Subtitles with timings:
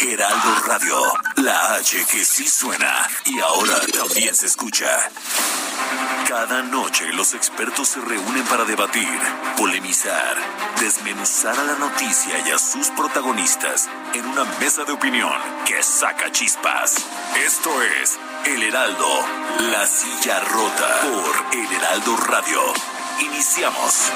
[0.00, 0.96] Heraldo Radio,
[1.36, 4.86] la H que sí suena y ahora también se escucha.
[6.28, 9.18] Cada noche los expertos se reúnen para debatir,
[9.56, 10.36] polemizar,
[10.80, 15.32] desmenuzar a la noticia y a sus protagonistas en una mesa de opinión
[15.64, 16.96] que saca chispas.
[17.44, 19.08] Esto es El Heraldo,
[19.72, 22.60] la silla rota por El Heraldo Radio.
[23.20, 24.12] Iniciamos.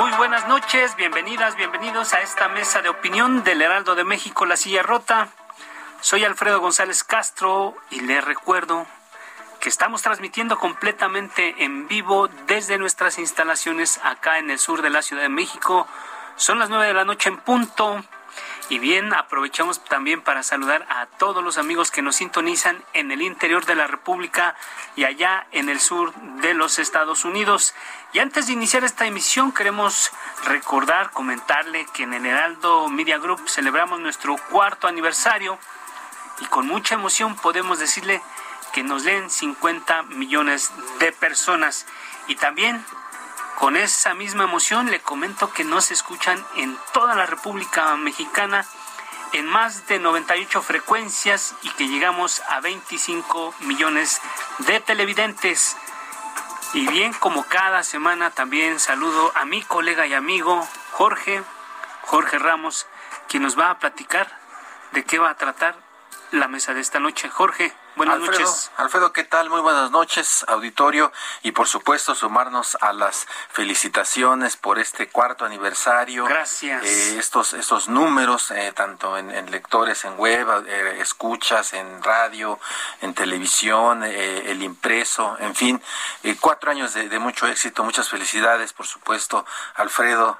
[0.00, 4.56] Muy buenas noches, bienvenidas, bienvenidos a esta mesa de opinión del Heraldo de México, La
[4.56, 5.28] Silla Rota.
[6.00, 8.86] Soy Alfredo González Castro y les recuerdo
[9.60, 15.02] que estamos transmitiendo completamente en vivo desde nuestras instalaciones acá en el sur de la
[15.02, 15.86] Ciudad de México.
[16.36, 18.02] Son las nueve de la noche en punto.
[18.70, 23.20] Y bien, aprovechamos también para saludar a todos los amigos que nos sintonizan en el
[23.20, 24.54] interior de la República
[24.94, 27.74] y allá en el sur de los Estados Unidos.
[28.12, 30.12] Y antes de iniciar esta emisión, queremos
[30.44, 35.58] recordar, comentarle que en el Heraldo Media Group celebramos nuestro cuarto aniversario
[36.38, 38.22] y con mucha emoción podemos decirle
[38.72, 41.86] que nos leen 50 millones de personas.
[42.28, 42.84] Y también
[43.60, 48.64] con esa misma emoción le comento que nos escuchan en toda la República Mexicana
[49.34, 54.22] en más de 98 frecuencias y que llegamos a 25 millones
[54.60, 55.76] de televidentes.
[56.72, 61.42] Y bien, como cada semana también saludo a mi colega y amigo Jorge,
[62.06, 62.86] Jorge Ramos,
[63.28, 64.38] quien nos va a platicar
[64.92, 65.76] de qué va a tratar
[66.30, 67.28] la mesa de esta noche.
[67.28, 68.70] Jorge, buenas Alfredo, noches.
[68.76, 69.50] Alfredo, ¿qué tal?
[69.50, 71.12] Muy buenas noches, auditorio,
[71.42, 76.24] y por supuesto sumarnos a las felicitaciones por este cuarto aniversario.
[76.24, 76.84] Gracias.
[76.84, 82.58] Eh, estos, estos números, eh, tanto en, en, lectores en web, eh, escuchas en radio,
[83.00, 85.82] en televisión, el impreso, en fin,
[86.40, 90.38] cuatro años de, de, mucho éxito, muchas felicidades, por supuesto, Alfredo.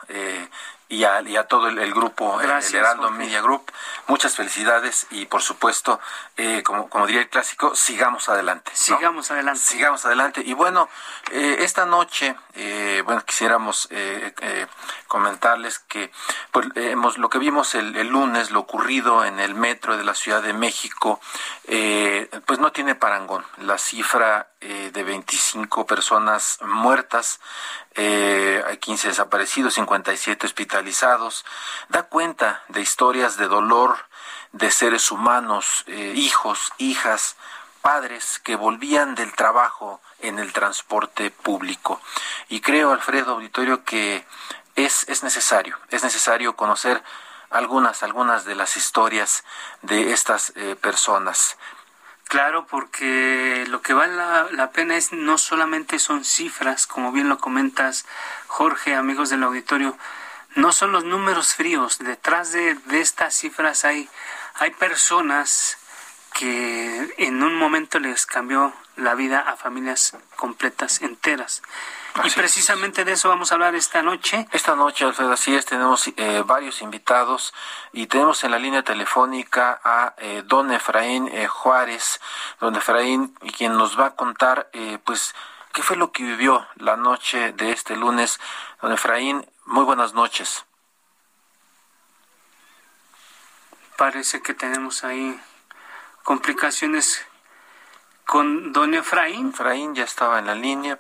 [0.91, 3.19] Y a, y a, todo el, el grupo, Gracias, el Heraldo Jorge.
[3.19, 3.71] Media Group.
[4.09, 6.01] Muchas felicidades y por supuesto,
[6.37, 8.73] eh, como, como diría el clásico, sigamos adelante.
[8.73, 8.77] ¿no?
[8.77, 9.61] Sigamos adelante.
[9.61, 10.43] Sigamos adelante.
[10.45, 10.89] Y bueno,
[11.31, 13.89] eh, esta noche, eh, bueno, quisiéramos
[15.07, 16.11] comentarles que
[16.51, 20.15] pues, hemos, lo que vimos el, el, lunes, lo ocurrido en el metro de la
[20.15, 21.21] Ciudad de México,
[21.67, 23.45] pues no tiene parangón.
[23.59, 27.41] La cifra de 25 personas muertas,
[27.97, 31.45] hay 15 desaparecidos, 57 hospitalizados,
[31.89, 33.97] da cuenta de historias de dolor
[34.53, 37.37] de seres humanos, eh, hijos, hijas,
[37.83, 42.01] padres que volvían del trabajo en el transporte público.
[42.49, 44.27] Y creo, Alfredo Auditorio, que
[44.77, 47.03] es, es necesario, es necesario conocer
[47.49, 49.45] algunas, algunas de las historias
[49.83, 51.57] de estas eh, personas.
[52.31, 54.15] Claro, porque lo que vale
[54.53, 58.07] la, pena es no solamente son cifras, como bien lo comentas,
[58.47, 59.99] Jorge, amigos del auditorio,
[60.55, 61.99] no son los números fríos.
[61.99, 64.09] Detrás de, de estas cifras hay,
[64.55, 65.77] hay personas
[66.33, 71.63] que en un momento les cambió la vida a familias completas, enteras.
[72.15, 73.07] Así y precisamente es.
[73.07, 74.47] de eso vamos a hablar esta noche.
[74.53, 77.55] Esta noche, Alfredo, así es, tenemos eh, varios invitados
[77.93, 82.21] y tenemos en la línea telefónica a eh, don Efraín eh, Juárez,
[82.61, 85.35] don Efraín, quien nos va a contar, eh, pues,
[85.73, 88.41] qué fue lo que vivió la noche de este lunes.
[88.83, 90.65] Don Efraín, muy buenas noches.
[93.97, 95.39] Parece que tenemos ahí
[96.25, 97.27] complicaciones
[98.31, 99.49] con don Efraín.
[99.49, 100.97] Efraín ya estaba en la línea.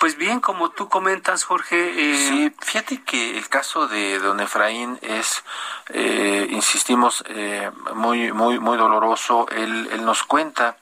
[0.00, 1.78] Pues bien, como tú comentas, Jorge.
[1.96, 2.16] Eh...
[2.16, 5.44] Sí, fíjate que el caso de don Efraín es,
[5.90, 9.46] eh, insistimos, eh, muy, muy, muy doloroso.
[9.50, 10.76] Él, él nos cuenta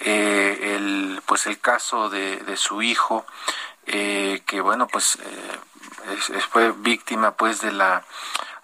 [0.00, 3.24] eh, el, pues el caso de, de su hijo,
[3.86, 5.18] que bueno, pues
[6.12, 8.04] es, fue víctima pues de la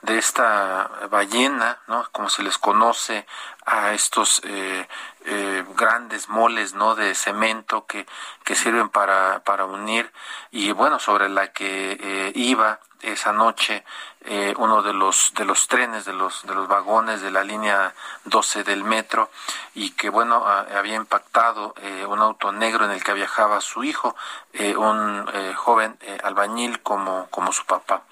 [0.07, 2.09] de esta ballena, ¿no?
[2.13, 3.27] Como se les conoce
[3.67, 4.89] a estos eh,
[5.25, 6.95] eh, grandes moles, ¿no?
[6.95, 8.07] De cemento que,
[8.45, 10.13] que sirven para, para unir
[10.53, 13.85] y bueno, sobre la que eh, iba esa noche
[14.23, 17.95] eh, uno de los de los trenes de los de los vagones de la línea
[18.25, 19.31] 12 del metro
[19.75, 24.17] y que bueno había impactado eh, un auto negro en el que viajaba su hijo
[24.53, 28.03] eh, un joven albañil como como su papá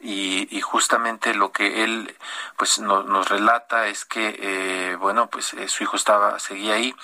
[0.00, 2.16] y, justamente lo que él
[2.56, 6.94] pues nos relata es que bueno pues su hijo estaba seguía ahí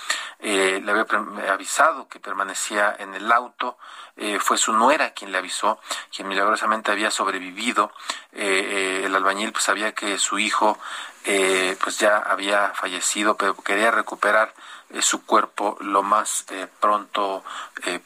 [0.41, 1.07] le había
[1.53, 3.79] avisado que permanecía en el auto
[4.39, 5.81] fue su nuera quien le avisó
[6.15, 7.91] quien milagrosamente había sobrevivido
[8.33, 10.79] eh, el albañil pues sabía que su hijo
[11.25, 14.53] eh, pues ya había fallecido, pero quería recuperar
[14.95, 16.47] eh, su cuerpo lo más
[16.81, 17.45] pronto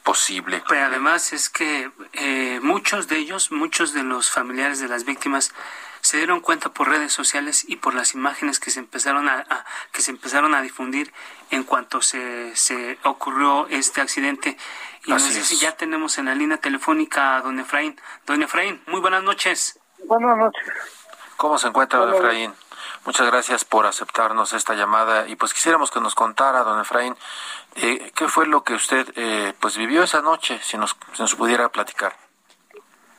[0.03, 0.63] posible.
[0.67, 1.91] Pero además es que
[2.61, 5.53] muchos de ellos, muchos de los familiares de las víctimas
[6.01, 10.01] se dieron cuenta por redes sociales y por las imágenes que se empezaron a, que
[10.01, 11.13] se empezaron a difundir
[11.51, 14.57] en cuanto se, se ocurrió este accidente.
[15.05, 17.99] Y no sé si ya tenemos en la línea telefónica a don Efraín.
[18.25, 19.79] Don Efraín, muy buenas noches.
[20.05, 20.63] Buenas noches.
[21.37, 22.53] ¿Cómo se encuentra, don Efraín?
[23.05, 27.15] Muchas gracias por aceptarnos esta llamada y pues quisiéramos que nos contara, don Efraín,
[27.75, 31.35] eh, qué fue lo que usted eh, pues vivió esa noche, si nos, si nos
[31.35, 32.13] pudiera platicar.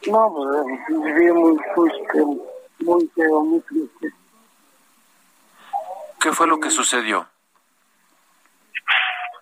[0.07, 2.25] No, pues eh, viví muy triste,
[2.81, 4.13] muy feo, muy triste.
[6.21, 7.27] ¿Qué fue lo que sucedió?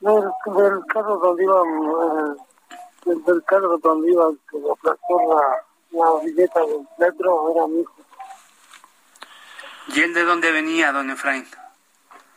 [0.01, 1.63] Del, del carro donde iba,
[3.05, 7.95] del, del carro donde iba, que aplastó la la billeta del metro era mi hijo.
[9.95, 11.47] ¿Y él de dónde venía, don Efraín?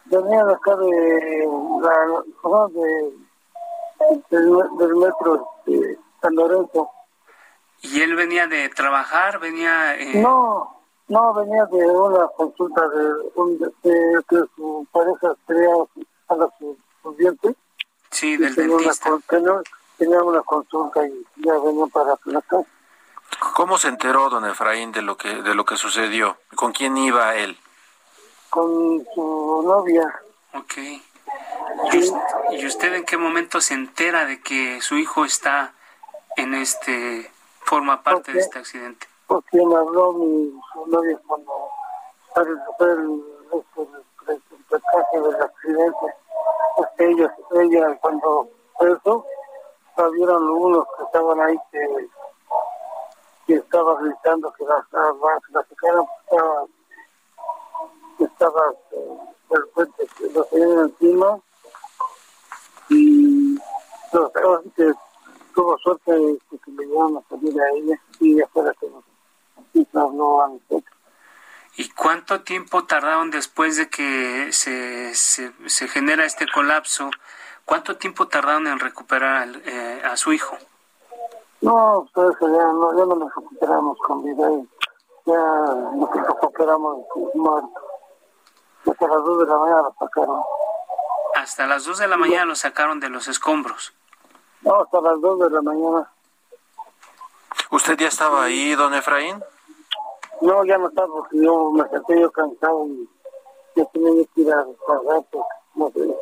[0.05, 1.47] Venía de acá de
[1.81, 3.13] la de,
[4.29, 6.89] del, metro de San Lorenzo.
[7.81, 9.39] ¿Y él venía de trabajar?
[9.39, 10.21] venía eh...
[10.21, 15.73] No, no, venía de una consulta de, un, de, que su pareja quería
[16.29, 17.55] a su, su diente.
[18.11, 19.09] Sí, del dentista.
[19.13, 19.61] Una,
[19.97, 22.67] tenía, una consulta y ya venía para la casa.
[23.41, 26.37] ¿Cómo se enteró don Efraín de lo que de lo que sucedió?
[26.55, 27.57] ¿Con quién iba él?
[28.51, 30.21] Con su novia.
[30.53, 30.77] Ok.
[32.51, 35.73] ¿Y usted, en qué momento se entera de que su hijo está
[36.37, 37.31] en este
[37.63, 39.07] forma parte de este accidente?
[39.25, 40.53] Porque me habló mi
[40.85, 41.51] novia cuando
[42.33, 43.23] fue el,
[44.27, 46.05] el, del accidente.
[46.75, 49.25] Porque ella, ella cuando fue eso,
[50.13, 52.07] vieron unos que estaban ahí que
[53.47, 56.65] que estaba gritando que las la sacaran, estaba,
[58.19, 59.17] estaba eh,
[59.51, 61.39] el puente que lo tenían encima
[62.89, 63.57] y
[64.13, 64.31] los,
[64.75, 64.93] que
[65.53, 70.03] tuvo suerte de que me llevaron a salir a ella y ella fue que nos
[70.03, 70.97] habló a nosotros.
[71.77, 77.09] ¿Y cuánto tiempo tardaron después de que se, se, se genera este colapso?
[77.63, 80.57] ¿Cuánto tiempo tardaron en recuperar eh, a su hijo?
[81.61, 84.69] No, pues ya no, ya no nos recuperamos con vida y
[85.25, 85.37] ya
[85.95, 87.05] nos recuperamos
[87.35, 87.83] muertos.
[88.89, 90.41] Hasta las 2 de la mañana lo sacaron.
[91.35, 93.93] Hasta las 2 de la mañana lo sacaron de los escombros.
[94.61, 96.11] No, hasta las 2 de la mañana.
[97.69, 99.43] ¿Usted ya estaba ahí, don Efraín?
[100.41, 103.07] No, ya no estaba porque yo me senté yo cansado y
[103.75, 104.65] ya tenía que ir a
[105.09, 106.17] rato, no sé.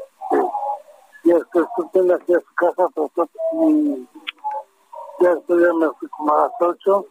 [1.24, 3.10] Y después tú aquí a su casa, pero
[5.74, 7.06] me fui como a las 8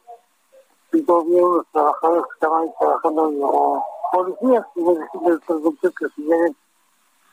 [0.93, 6.07] y vi unos trabajadores que estaban ahí trabajando como policías y me, les pregunté que
[6.15, 6.57] si vienen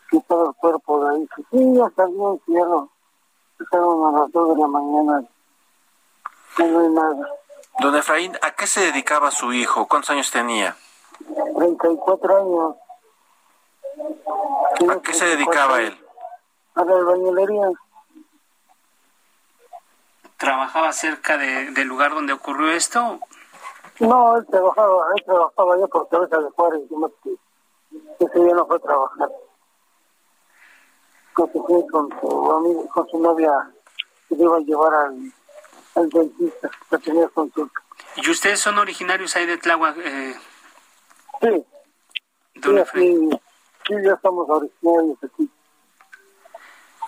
[0.09, 1.27] quitado el cuerpo de ahí.
[1.51, 2.89] Sí, ya salió, ya lo
[4.07, 5.23] a las 2 de la mañana.
[6.57, 7.29] No hay nada.
[7.79, 9.87] Don Efraín, ¿a qué se dedicaba su hijo?
[9.87, 10.75] ¿Cuántos años tenía?
[11.57, 12.75] 34 años.
[14.89, 15.97] ¿A qué se dedicaba él?
[16.75, 17.71] A la albañilería
[20.37, 23.19] trabajaba cerca de, del lugar donde ocurrió esto?
[23.99, 26.81] No, él trabajaba, él trabajaba allá por cabeza de Juárez,
[27.23, 29.29] que ese día no fue a trabajar.
[31.33, 33.51] Con su, con su amigo, con su novia,
[34.29, 35.33] que iba a llevar al,
[35.95, 37.81] al dentista, que tenía consulta.
[38.17, 39.97] ¿Y ustedes son originarios ahí de Tláhuac?
[39.97, 40.35] Eh...
[41.41, 41.65] Sí.
[42.93, 43.29] Sí,
[43.85, 45.49] sí, ya estamos originarios aquí.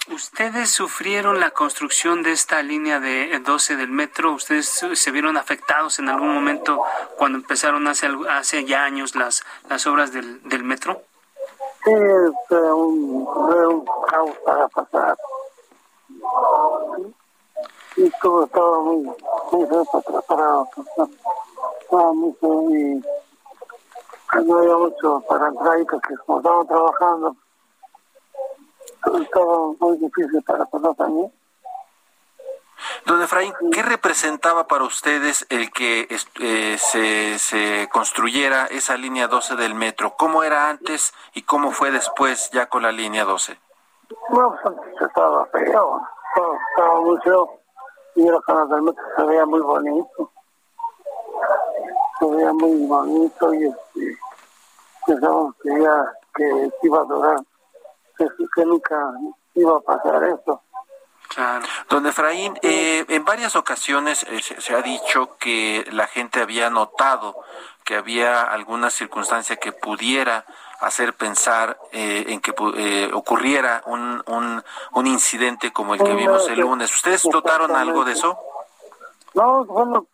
[0.10, 4.34] ¿Ustedes sufrieron la construcción de esta línea de 12 del metro?
[4.34, 6.82] ¿Ustedes se vieron afectados en algún momento
[7.18, 11.02] cuando empezaron hace, hace ya años las, las obras del, del metro?
[11.84, 11.92] Sí,
[12.48, 15.18] fue un, fue un caos para pasar.
[17.98, 19.04] Y todo estaba muy,
[19.52, 19.68] muy
[20.06, 20.70] preparado.
[21.82, 23.04] Estaba muy, muy
[24.46, 27.36] no había mucho para entrar ahí porque como estaban trabajando,
[29.22, 31.32] estaba muy difícil para pasar también.
[33.06, 36.08] Don Efraín, ¿qué representaba para ustedes el que
[36.40, 40.16] eh, se, se construyera esa línea 12 del metro?
[40.16, 43.58] ¿Cómo era antes y cómo fue después ya con la línea 12?
[44.30, 46.02] No, pues antes estaba feo,
[46.70, 47.60] estaba muy feo
[48.16, 50.32] y los canales del metro se veía muy bonito.
[52.20, 54.18] Se veía muy bonito y este,
[55.08, 57.38] que ya que iba a durar,
[58.18, 58.96] que, que nunca
[59.56, 60.62] iba a pasar eso.
[61.28, 61.66] Claro.
[61.90, 66.70] Don Efraín, eh, en varias ocasiones eh, se, se, ha dicho que la gente había
[66.70, 67.36] notado
[67.88, 70.46] que había alguna circunstancia que pudiera
[70.82, 74.62] hacer pensar eh, en que eh, ocurriera un, un,
[74.94, 76.94] un, incidente como el que vimos el lunes.
[76.94, 78.38] ¿Ustedes notaron algo de eso?
[79.34, 80.06] No, bueno,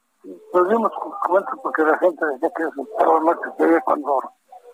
[0.53, 0.91] lo vimos
[1.63, 4.22] porque la gente decía que estaba más que se ve cuando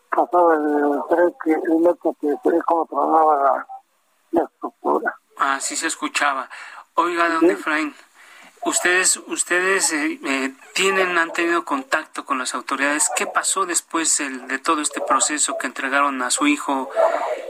[0.10, 3.68] pasaba el tren, que el metro que se ve como tronaba la,
[4.32, 5.16] la estructura.
[5.38, 6.50] Ah, sí se escuchaba.
[6.96, 7.50] Oiga, don ¿Sí?
[7.50, 7.96] Efraín,
[8.66, 14.48] ustedes ustedes eh, eh, tienen han tenido contacto con las autoridades qué pasó después el,
[14.48, 16.90] de todo este proceso que entregaron a su hijo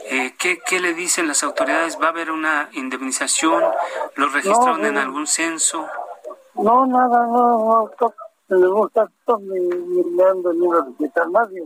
[0.05, 3.63] eh, ¿qué, ¿qué, le dicen las autoridades va a haber una indemnización
[4.15, 5.87] lo registraron no, en algún censo
[6.55, 7.89] no nada no
[8.49, 11.63] no gusta ni, ni me han venido a visitar nadie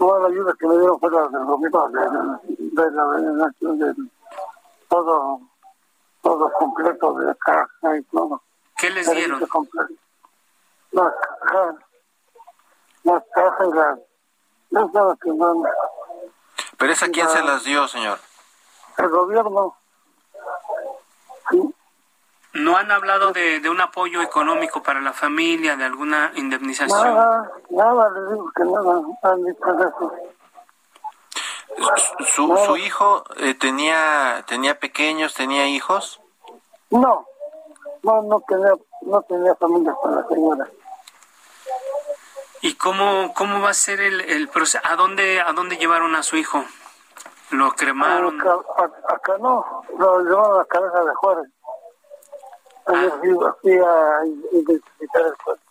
[0.00, 3.94] toda la ayuda que me dieron fue la del gobierno de, la nación de,
[4.88, 5.40] todo
[6.22, 8.42] todo completo de caja y todo.
[8.78, 9.40] ¿Qué les dieron?
[10.92, 11.74] Las cajas,
[13.04, 13.98] las cajas y las...
[15.20, 15.62] Que no...
[16.78, 18.18] ¿Pero esa quién la, se las dio, señor?
[18.96, 19.76] El gobierno.
[22.70, 27.14] ¿No han hablado de, de un apoyo económico para la familia, de alguna indemnización?
[27.16, 30.12] Nada, nada, les digo que nada, han dicho eso.
[32.20, 36.20] ¿Su, su hijo eh, tenía tenía pequeños, tenía hijos?
[36.90, 37.26] No,
[38.04, 38.72] no, no tenía,
[39.02, 40.68] no tenía familia con la señora.
[42.60, 44.84] ¿Y cómo, cómo va a ser el, el proceso?
[44.88, 46.64] ¿A dónde, ¿A dónde llevaron a su hijo?
[47.50, 48.40] ¿Lo cremaron?
[48.40, 48.54] Acá,
[49.08, 51.50] acá no, lo llevaron a la cabeza de Juárez.
[52.92, 53.54] Ah.
[53.62, 55.70] Fui a identificar el cuerpo.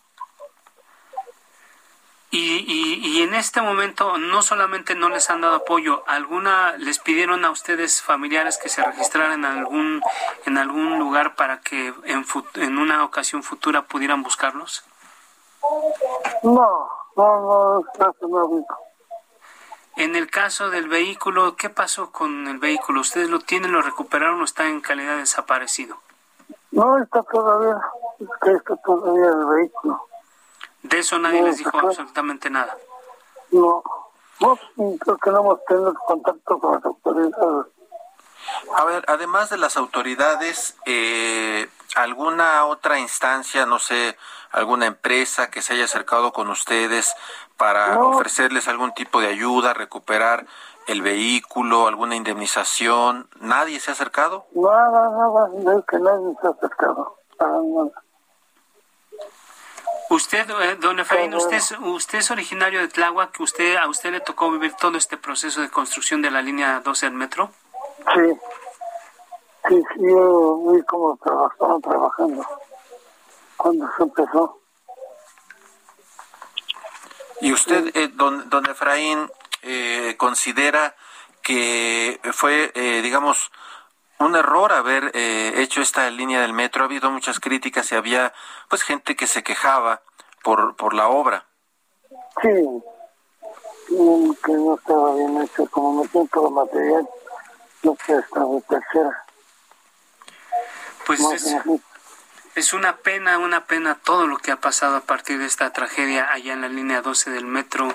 [2.31, 6.99] Y, y, y, en este momento no solamente no les han dado apoyo, alguna les
[6.99, 10.03] pidieron a ustedes familiares que se registraran en algún
[10.45, 12.23] en algún lugar para que en,
[12.53, 14.83] en una ocasión futura pudieran buscarlos.
[16.43, 18.67] No, no, no, no,
[19.97, 23.01] En el caso del vehículo, ¿qué pasó con el vehículo?
[23.01, 25.97] ¿Ustedes lo tienen, lo recuperaron o está en calidad de desaparecido?
[26.71, 27.79] No, está todavía,
[28.19, 30.07] está todavía el vehículo.
[30.83, 32.77] De eso nadie no, les dijo absolutamente nada.
[33.51, 33.83] No,
[34.39, 34.57] no,
[34.99, 37.65] creo que no hemos tenido contacto con las autoridades.
[38.75, 44.17] A ver, además de las autoridades, eh, ¿alguna otra instancia, no sé,
[44.51, 47.13] alguna empresa que se haya acercado con ustedes
[47.57, 48.09] para no.
[48.09, 50.45] ofrecerles algún tipo de ayuda, recuperar
[50.87, 53.29] el vehículo, alguna indemnización?
[53.39, 54.45] ¿Nadie se ha acercado?
[54.53, 57.17] Nada, nada, no, que nadie se ha acercado.
[57.39, 57.91] Nada.
[60.09, 64.11] Usted, eh, don Efraín, usted es, usted es originario de Tláhuac, que usted, a usted
[64.11, 67.51] le tocó vivir todo este proceso de construcción de la línea 12 del metro.
[68.15, 68.39] Sí,
[69.67, 72.43] sí, sí yo vi cómo estaban trabajando
[73.55, 74.59] cuando se empezó.
[77.41, 79.29] ¿Y usted, eh, don, don Efraín,
[79.61, 80.95] eh, considera
[81.41, 83.51] que fue, eh, digamos,
[84.19, 86.83] un error haber eh, hecho esta línea del metro.
[86.83, 88.33] Ha habido muchas críticas y había
[88.69, 90.01] pues gente que se quejaba
[90.43, 91.45] por, por la obra.
[92.41, 92.83] Sí,
[94.45, 97.09] que no estaba bien hecho, como me siento el material,
[97.83, 99.25] no que estaba tercera.
[101.05, 101.55] Pues no, es,
[102.59, 106.31] es una pena, una pena todo lo que ha pasado a partir de esta tragedia
[106.31, 107.93] allá en la línea 12 del metro,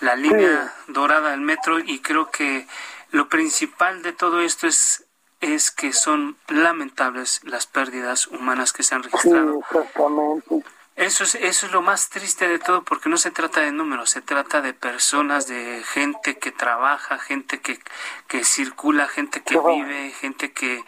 [0.00, 2.66] la línea dorada del metro y creo que
[3.10, 5.02] lo principal de todo esto es
[5.40, 9.52] es que son lamentables las pérdidas humanas que se han registrado.
[9.52, 10.64] Sí, exactamente.
[10.96, 14.08] Eso es, eso es lo más triste de todo porque no se trata de números,
[14.08, 17.78] se trata de personas, de gente que trabaja, gente que,
[18.28, 20.82] que circula, gente que vive, gente que,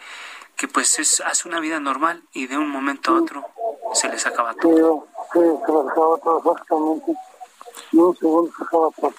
[0.59, 3.45] que pues es, hace una vida normal y de un momento a otro
[3.93, 5.07] se les acaba todo.
[5.31, 7.13] Sí, sí se les acaba todo exactamente.
[7.93, 9.13] un segundo se acaba todo.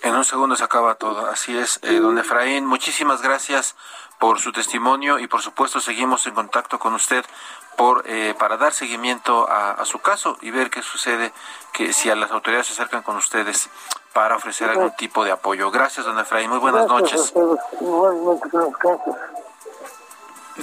[0.00, 1.78] En un segundo se acaba todo, así es.
[1.82, 3.76] Eh, don Efraín, muchísimas gracias
[4.18, 7.22] por su testimonio y por supuesto seguimos en contacto con usted
[7.76, 11.34] por eh, para dar seguimiento a, su caso y ver qué sucede,
[11.74, 13.68] que si a las autoridades se acercan con ustedes
[14.14, 15.70] para ofrecer algún tipo de apoyo.
[15.70, 16.48] Gracias, don Efraín.
[16.48, 17.34] Muy buenas noches.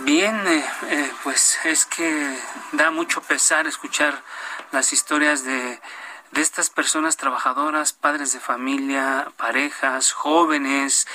[0.04, 2.38] Bien, eh, eh, pues es que
[2.74, 4.22] da mucho pesar escuchar
[4.72, 5.80] las historias de,
[6.32, 11.08] de estas personas trabajadoras, padres de familia, parejas, jóvenes,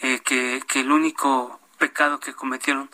[0.00, 2.90] eh, que, que el único pecado que cometieron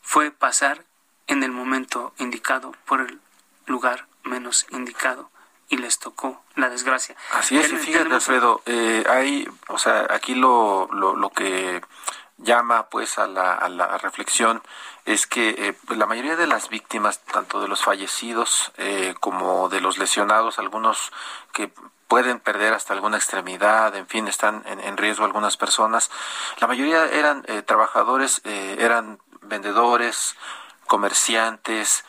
[0.00, 0.84] fue pasar
[1.26, 3.20] en el momento indicado por el
[3.66, 5.30] lugar menos indicado
[5.68, 7.16] y les tocó la desgracia.
[7.32, 8.62] Así es, y fíjate, Alfredo,
[9.10, 11.82] hay, o sea, aquí lo, lo, lo que
[12.38, 14.62] llama pues a la, a la reflexión
[15.04, 19.68] es que eh, pues, la mayoría de las víctimas, tanto de los fallecidos eh, como
[19.68, 21.12] de los lesionados, algunos
[21.52, 21.70] que
[22.08, 26.10] pueden perder hasta alguna extremidad, en fin, están en, riesgo algunas personas,
[26.58, 30.36] la mayoría eran eh, trabajadores, eran vendedores,
[30.86, 32.04] comerciantes,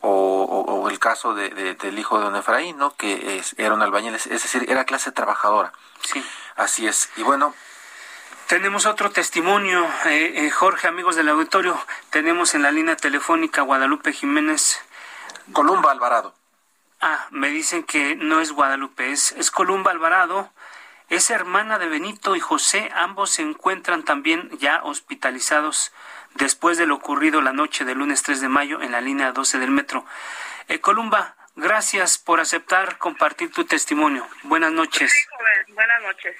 [0.00, 2.94] o, el caso de, del hijo de don Efraín, ¿no?
[2.96, 5.72] que era un albañil, es decir, era clase trabajadora.
[6.02, 6.24] Sí.
[6.56, 7.10] Así es.
[7.16, 7.52] Y bueno,
[8.54, 11.76] tenemos otro testimonio, eh, eh, Jorge, amigos del auditorio.
[12.10, 14.80] Tenemos en la línea telefónica Guadalupe Jiménez.
[15.52, 16.36] Columba Alvarado.
[17.00, 20.52] Ah, me dicen que no es Guadalupe, es, es Columba Alvarado.
[21.08, 22.92] Es hermana de Benito y José.
[22.94, 25.92] Ambos se encuentran también ya hospitalizados
[26.34, 29.58] después de lo ocurrido la noche del lunes 3 de mayo en la línea 12
[29.58, 30.06] del metro.
[30.68, 34.24] Eh, Columba, gracias por aceptar compartir tu testimonio.
[34.44, 35.12] Buenas noches.
[35.74, 36.36] buenas noches.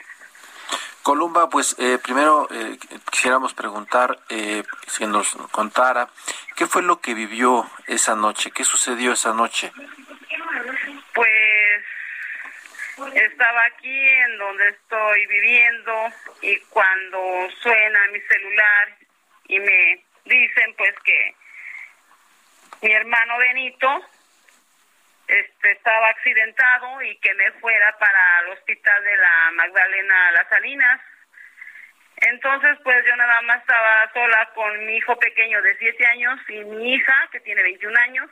[1.02, 2.78] Columba, pues eh, primero eh,
[3.10, 6.08] quisiéramos preguntar eh, si nos contara
[6.56, 9.70] qué fue lo que vivió esa noche, qué sucedió esa noche.
[11.12, 11.84] Pues
[13.14, 15.92] estaba aquí en donde estoy viviendo
[16.40, 18.96] y cuando suena mi celular
[19.48, 21.34] y me dicen pues que
[22.80, 24.00] mi hermano Benito
[25.26, 31.00] este, estaba accidentado y que me fuera para el hospital de la Magdalena Las Salinas.
[32.16, 36.64] Entonces, pues yo nada más estaba sola con mi hijo pequeño de 7 años y
[36.64, 38.30] mi hija, que tiene 21 años,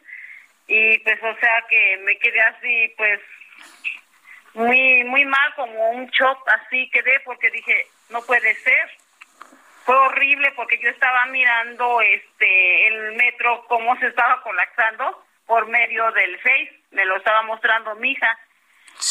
[0.66, 3.20] y pues o sea que me quedé así, pues
[4.54, 8.90] muy muy mal, como un shock así quedé, porque dije, no puede ser.
[9.84, 16.10] Fue horrible porque yo estaba mirando este el metro cómo se estaba colapsando por medio
[16.12, 18.38] del Face, me lo estaba mostrando mi hija,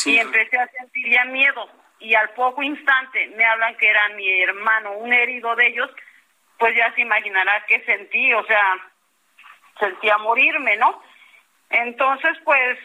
[0.05, 4.41] y empecé a sentir ya miedo, y al poco instante me hablan que era mi
[4.41, 5.89] hermano, un herido de ellos,
[6.57, 8.77] pues ya se imaginará qué sentí, o sea,
[9.79, 11.01] sentía morirme, ¿no?
[11.69, 12.77] Entonces, pues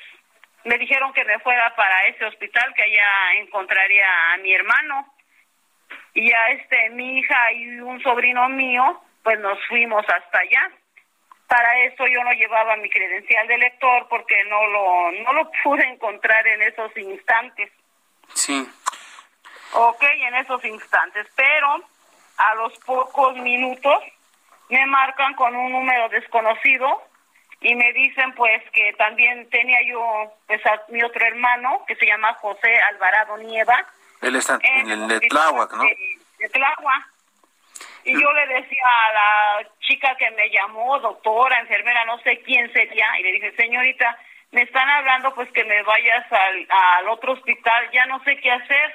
[0.64, 5.14] me dijeron que me fuera para ese hospital, que allá encontraría a mi hermano.
[6.14, 10.70] Y ya este, mi hija y un sobrino mío, pues nos fuimos hasta allá.
[11.46, 15.84] Para eso yo no llevaba mi credencial de lector porque no lo, no lo pude
[15.86, 17.70] encontrar en esos instantes.
[18.34, 18.68] Sí.
[19.72, 21.82] Ok, en esos instantes, pero
[22.38, 24.02] a los pocos minutos
[24.68, 27.02] me marcan con un número desconocido
[27.60, 32.06] y me dicen pues que también tenía yo pues a mi otro hermano que se
[32.06, 33.86] llama José Alvarado Nieva.
[34.20, 35.82] Él está en, el de Tláhuac, ¿no?
[35.82, 37.15] De, Tláhuac.
[38.06, 42.72] Y yo le decía a la chica que me llamó, doctora, enfermera, no sé quién
[42.72, 44.16] sería, y le dije, señorita,
[44.52, 48.52] me están hablando pues que me vayas al, al otro hospital, ya no sé qué
[48.52, 48.94] hacer,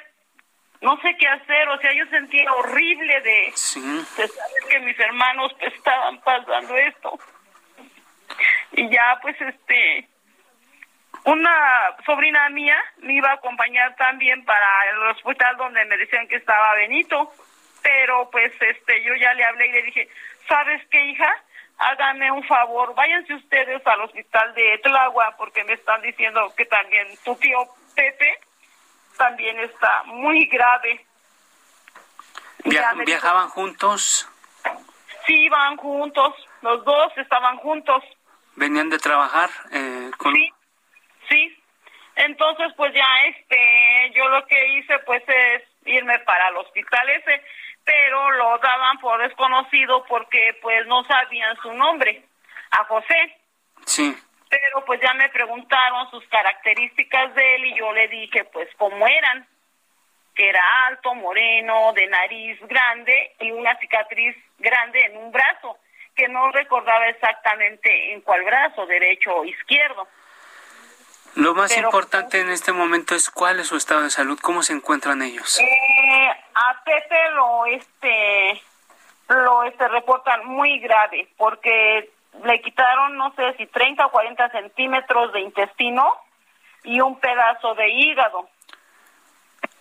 [0.79, 5.73] no sé qué hacer, o sea, yo sentía horrible de, saber que mis hermanos pues,
[5.73, 7.19] estaban pasando esto.
[8.71, 10.07] Y ya pues este,
[11.25, 16.37] una sobrina mía me iba a acompañar también para el hospital donde me decían que
[16.37, 17.29] estaba Benito
[17.81, 20.09] pero pues este yo ya le hablé y le dije,
[20.47, 21.43] ¿sabes qué, hija?
[21.77, 27.07] Háganme un favor, váyanse ustedes al hospital de Tlagua porque me están diciendo que también
[27.23, 27.57] tu tío
[27.95, 28.39] Pepe
[29.17, 31.05] también está muy grave.
[32.63, 34.29] ¿Viajaban juntos?
[35.25, 38.03] Sí, iban juntos, los dos estaban juntos.
[38.55, 39.49] ¿Venían de trabajar?
[39.71, 40.33] Eh, con...
[40.33, 40.53] Sí,
[41.29, 41.57] sí.
[42.15, 47.43] Entonces, pues ya, este, yo lo que hice, pues, es irme para el hospital ese
[47.83, 52.23] pero lo daban por desconocido porque pues no sabían su nombre,
[52.71, 53.37] a José.
[53.85, 54.15] Sí.
[54.49, 59.07] Pero pues ya me preguntaron sus características de él y yo le dije pues cómo
[59.07, 59.47] eran,
[60.35, 65.77] que era alto, moreno, de nariz grande y una cicatriz grande en un brazo,
[66.15, 70.07] que no recordaba exactamente en cuál brazo, derecho o izquierdo.
[71.35, 74.73] Lo más importante en este momento es cuál es su estado de salud, cómo se
[74.73, 75.59] encuentran ellos.
[75.59, 78.61] Eh, a Pepe lo este
[79.29, 82.11] lo este reportan muy grave porque
[82.43, 86.13] le quitaron no sé si 30 o 40 centímetros de intestino
[86.83, 88.49] y un pedazo de hígado.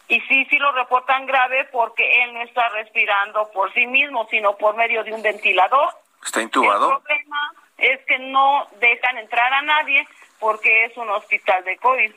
[0.08, 4.56] Y sí, sí lo reportan grave porque él no está respirando por sí mismo, sino
[4.56, 5.88] por medio de un ventilador.
[6.24, 6.90] ¿Está intubado?
[6.90, 10.06] El problema es que no dejan entrar a nadie
[10.40, 12.12] porque es un hospital de COVID.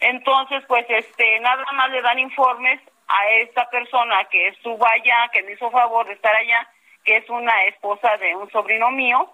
[0.00, 5.42] Entonces, pues, este, nada más le dan informes a esta persona que estuvo allá, que
[5.42, 6.68] me hizo favor de estar allá,
[7.04, 9.30] que es una esposa de un sobrino mío,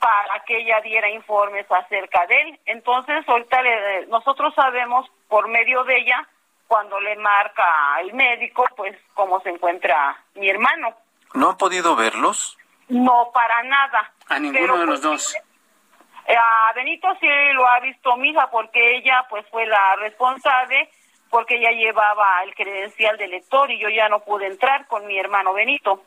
[0.00, 2.60] para que ella diera informes acerca de él.
[2.66, 6.28] Entonces, ahorita le, nosotros sabemos por medio de ella,
[6.66, 10.94] cuando le marca el médico, pues cómo se encuentra mi hermano.
[11.34, 12.58] ¿No han podido verlos?
[12.88, 14.12] No, para nada.
[14.28, 15.36] A ninguno de los pues, dos.
[16.26, 20.88] Eh, A Benito sí lo ha visto mi hija porque ella pues fue la responsable
[21.30, 25.18] porque ella llevaba el credencial de lector y yo ya no pude entrar con mi
[25.18, 26.04] hermano Benito.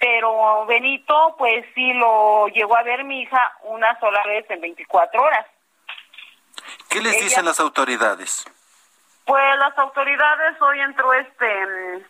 [0.00, 5.22] Pero Benito pues sí lo llegó a ver mi hija una sola vez en 24
[5.22, 5.46] horas.
[6.90, 8.44] ¿Qué les Ella- dicen las autoridades?
[9.24, 12.02] Pues las autoridades hoy entró este mm,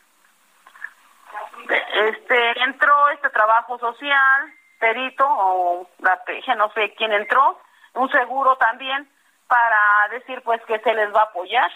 [2.08, 6.20] este entró este trabajo social, perito o la
[6.56, 7.58] no sé quién entró,
[7.94, 9.08] un seguro también
[9.48, 11.70] para decir pues que se les va a apoyar.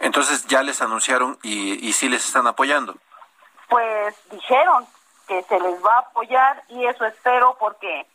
[0.00, 2.94] Entonces ya les anunciaron y, y sí les están apoyando.
[3.68, 4.86] Pues dijeron
[5.26, 8.06] que se les va a apoyar y eso espero porque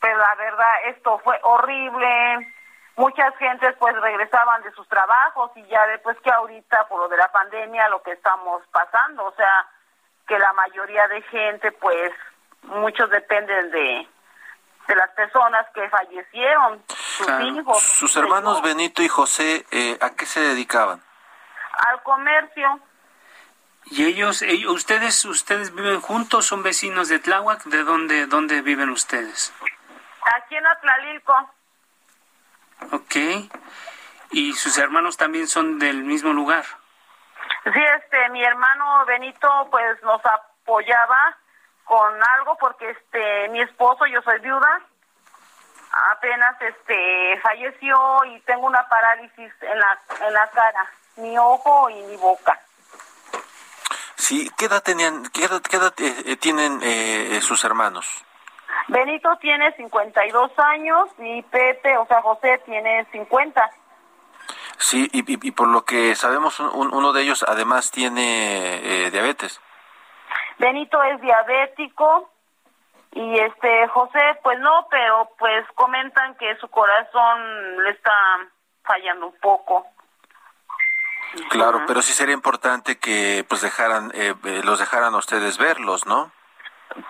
[0.00, 2.52] pues la verdad esto fue horrible.
[2.96, 7.16] Muchas gentes pues regresaban de sus trabajos y ya después que ahorita por lo de
[7.16, 9.66] la pandemia lo que estamos pasando, o sea,
[10.26, 12.12] que la mayoría de gente pues
[12.66, 14.08] muchos dependen de
[14.88, 17.44] de las personas que fallecieron, sus Claro.
[17.48, 21.02] hijos, Sus hermanos hijos, Benito y José, eh, ¿a qué se dedicaban?
[21.88, 22.80] al comercio.
[23.86, 27.64] ¿Y ellos, ellos, ustedes, ustedes viven juntos, son vecinos de Tláhuac?
[27.64, 29.52] ¿De dónde, dónde viven ustedes?
[30.36, 31.50] Aquí en Atlalilco.
[32.92, 33.16] Ok.
[34.30, 36.64] ¿Y sus hermanos también son del mismo lugar?
[37.64, 41.36] Sí, este, mi hermano Benito, pues nos apoyaba
[41.86, 44.80] con algo porque, este, mi esposo, yo soy viuda,
[46.12, 50.84] apenas, este, falleció y tengo una parálisis en la, en la cara,
[51.16, 52.60] mi ojo y mi boca.
[54.16, 58.06] Sí, ¿qué edad tenían, qué edad, qué edad, eh, eh, tienen eh, sus hermanos?
[58.88, 63.70] Benito tiene 52 años y Pepe, o sea, José tiene 50.
[64.78, 69.06] Sí, y, y- y por lo que sabemos, un- un- uno de ellos además tiene
[69.06, 69.60] eh, diabetes.
[70.58, 72.30] Benito es diabético
[73.12, 78.12] y este José pues no, pero pues comentan que su corazón le está
[78.84, 79.86] fallando un poco.
[81.50, 86.06] Claro, pero sí sería importante que pues dejaran, eh, eh, los dejaran a ustedes verlos,
[86.06, 86.30] ¿no?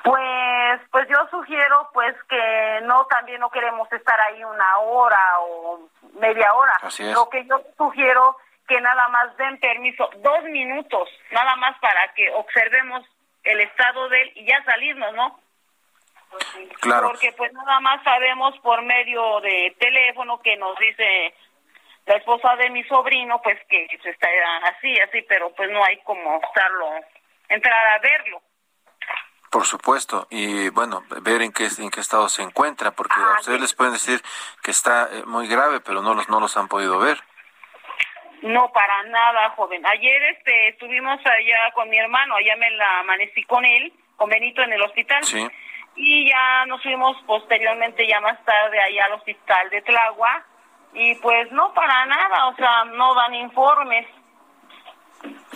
[0.02, 5.88] Pues pues yo sugiero pues que no también no queremos estar ahí una hora o
[6.18, 6.72] media hora.
[6.82, 7.14] Así es.
[7.14, 12.32] Lo que yo sugiero que nada más den permiso dos minutos, nada más para que
[12.32, 13.04] observemos
[13.46, 15.40] el estado de él y ya salirnos, ¿no?
[16.80, 17.08] Claro.
[17.08, 21.34] Porque pues nada más sabemos por medio de teléfono que nos dice
[22.06, 24.28] la esposa de mi sobrino, pues que se está
[24.64, 26.90] así, así, pero pues no hay como estarlo,
[27.48, 28.42] entrar a verlo.
[29.50, 33.36] Por supuesto, y bueno, ver en qué, en qué estado se encuentra, porque a Ah,
[33.40, 33.62] ustedes sí.
[33.62, 34.22] les pueden decir
[34.62, 37.22] que está eh, muy grave, pero no los, no los han podido ver.
[38.46, 39.84] No, para nada, joven.
[39.86, 44.62] Ayer este, estuvimos allá con mi hermano, allá me la amanecí con él, con Benito
[44.62, 45.24] en el hospital.
[45.24, 45.46] Sí.
[45.96, 50.44] Y ya nos fuimos posteriormente, ya más tarde, allá al hospital de Tlagua.
[50.94, 54.06] Y pues no, para nada, o sea, no dan informes.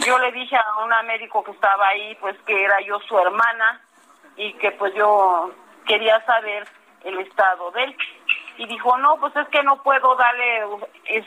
[0.04, 3.80] Yo le dije a una médico que estaba ahí, pues que era yo su hermana
[4.36, 5.52] y que pues yo
[5.86, 6.66] quería saber
[7.04, 7.96] el estado de él.
[8.56, 10.64] Y dijo, no, pues es que no puedo darle,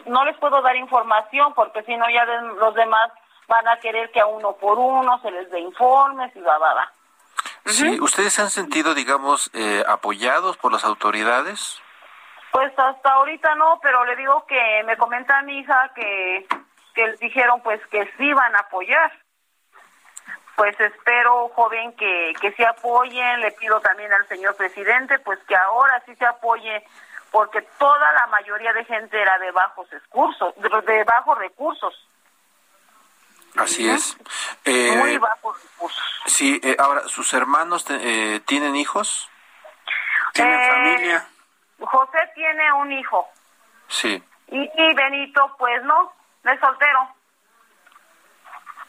[0.05, 3.12] no les puedo dar información porque si no ya los demás
[3.47, 6.73] van a querer que a uno por uno se les dé informes y va, va,
[6.73, 6.91] va.
[7.65, 11.81] Sí, ¿ustedes se han sentido, digamos, eh, apoyados por las autoridades?
[12.51, 16.45] Pues hasta ahorita no, pero le digo que me comenta mi hija que,
[16.93, 19.12] que les dijeron pues que sí van a apoyar.
[20.55, 23.39] Pues espero, joven, que, que se apoyen.
[23.39, 26.86] Le pido también al señor presidente pues que ahora sí se apoye
[27.34, 32.08] porque toda la mayoría de gente era de bajos recursos, de, de bajos recursos,
[33.58, 34.17] Así es.
[34.65, 36.04] Eh, muy bajos recursos.
[36.28, 39.30] sí, eh, ahora, ¿sus hermanos te- eh, tienen hijos?
[40.34, 41.28] ¿Tienen Eh, familia?
[41.80, 43.28] José tiene un hijo
[43.88, 44.24] Sí.
[44.48, 46.13] Y, Benito, pues no,
[46.46, 47.10] es soltero.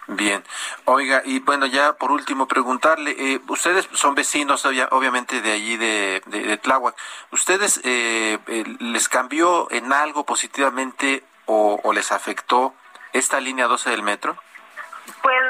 [0.06, 0.44] Bien.
[0.84, 6.22] Oiga, y bueno, ya por último preguntarle, eh, ustedes son vecinos obviamente de allí de,
[6.26, 6.94] de, Tláhuac.
[7.30, 12.74] ¿Ustedes eh, eh, les cambió en algo positivamente o, o, les afectó
[13.12, 14.36] esta línea 12 del metro?
[15.22, 15.42] Pues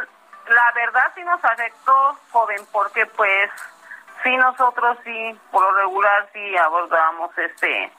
[0.48, 3.50] la verdad sí nos afectó, joven, porque pues
[4.22, 7.92] sí nosotros sí, por lo regular sí abordamos este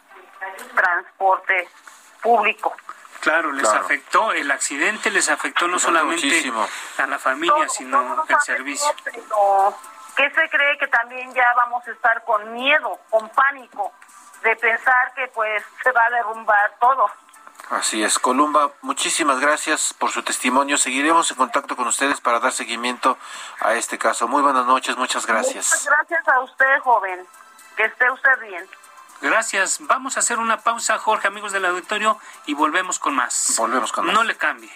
[0.74, 1.68] transporte
[2.22, 2.74] público.
[3.26, 6.54] Claro, les afectó, el accidente les afectó no solamente
[7.00, 8.86] a la familia, sino el servicio.
[10.16, 13.92] ¿Qué se cree que también ya vamos a estar con miedo, con pánico,
[14.44, 17.10] de pensar que pues se va a derrumbar todo?
[17.72, 20.78] Así es, Columba, muchísimas gracias por su testimonio.
[20.78, 23.18] Seguiremos en contacto con ustedes para dar seguimiento
[23.60, 24.28] a este caso.
[24.28, 25.72] Muy buenas noches, muchas gracias.
[25.72, 27.26] Muchas gracias a usted, joven.
[27.76, 28.70] Que esté usted bien.
[29.22, 29.78] Gracias.
[29.82, 33.54] Vamos a hacer una pausa, Jorge, amigos del auditorio, y volvemos con más.
[33.58, 34.16] Volvemos con más.
[34.16, 34.72] No le cambie.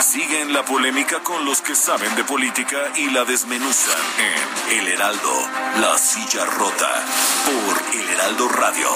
[0.00, 5.32] Siguen la polémica con los que saben de política y la desmenuzan en El Heraldo,
[5.80, 6.90] La Silla Rota,
[7.46, 8.88] por El Heraldo Radio.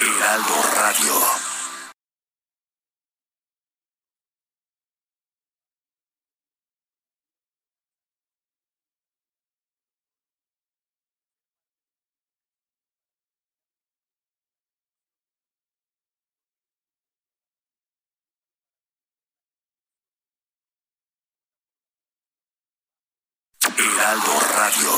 [0.00, 1.48] Heraldo Radio.
[23.78, 24.90] Heraldo Radio.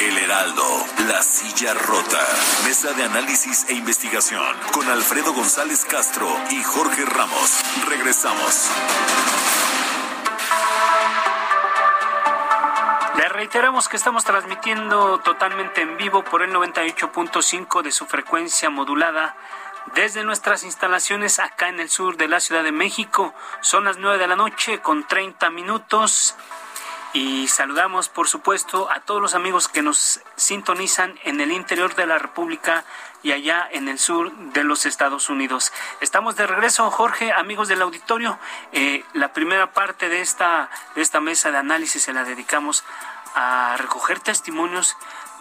[0.00, 2.26] El Heraldo, La Silla Rota.
[2.64, 7.62] Mesa de análisis e investigación con Alfredo González Castro y Jorge Ramos.
[7.86, 8.70] Regresamos.
[13.18, 19.36] Le reiteramos que estamos transmitiendo totalmente en vivo por el 98.5 de su frecuencia modulada
[19.94, 23.34] desde nuestras instalaciones acá en el sur de la Ciudad de México.
[23.60, 26.36] Son las 9 de la noche con 30 minutos.
[27.12, 32.06] Y saludamos, por supuesto, a todos los amigos que nos sintonizan en el interior de
[32.06, 32.84] la República
[33.22, 35.72] y allá en el sur de los Estados Unidos.
[36.00, 38.38] Estamos de regreso, Jorge, amigos del auditorio.
[38.72, 42.84] Eh, la primera parte de esta, de esta mesa de análisis se la dedicamos
[43.34, 44.96] a recoger testimonios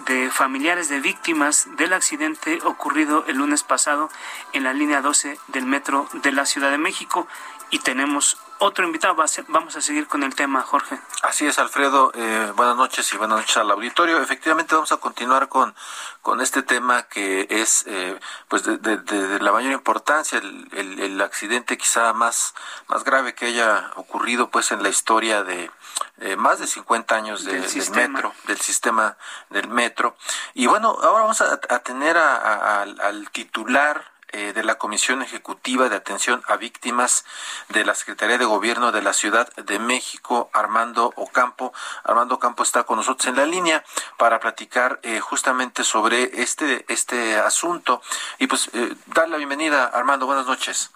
[0.06, 4.10] de familiares de víctimas del accidente ocurrido el lunes pasado
[4.53, 7.27] en la línea 12 del metro de la Ciudad de México
[7.71, 9.15] y tenemos otro invitado.
[9.48, 11.00] Vamos a seguir con el tema, Jorge.
[11.24, 12.12] Así es, Alfredo.
[12.13, 14.22] Eh, buenas noches y buenas noches al auditorio.
[14.22, 15.76] Efectivamente, vamos a continuar con,
[16.22, 22.13] con este tema que es eh, pues de, la mayor importancia, el, el, accidente quizá
[22.13, 22.54] más,
[22.88, 25.72] más grave que haya ocurrido pues en la historia de
[26.20, 29.17] eh, más de 50 años del, metro, del sistema
[29.50, 30.15] del metro.
[30.54, 36.44] Y bueno, ahora vamos a, tener al titular eh, de la Comisión Ejecutiva de Atención
[36.48, 37.26] a Víctimas
[37.70, 41.74] de la Secretaría de Gobierno de la Ciudad de México, Armando Ocampo.
[42.04, 43.84] Armando Ocampo está con nosotros en la línea
[44.18, 48.02] para platicar eh, justamente sobre este, este asunto.
[48.38, 50.92] Y pues, eh, dar la bienvenida, Armando, buenas noches.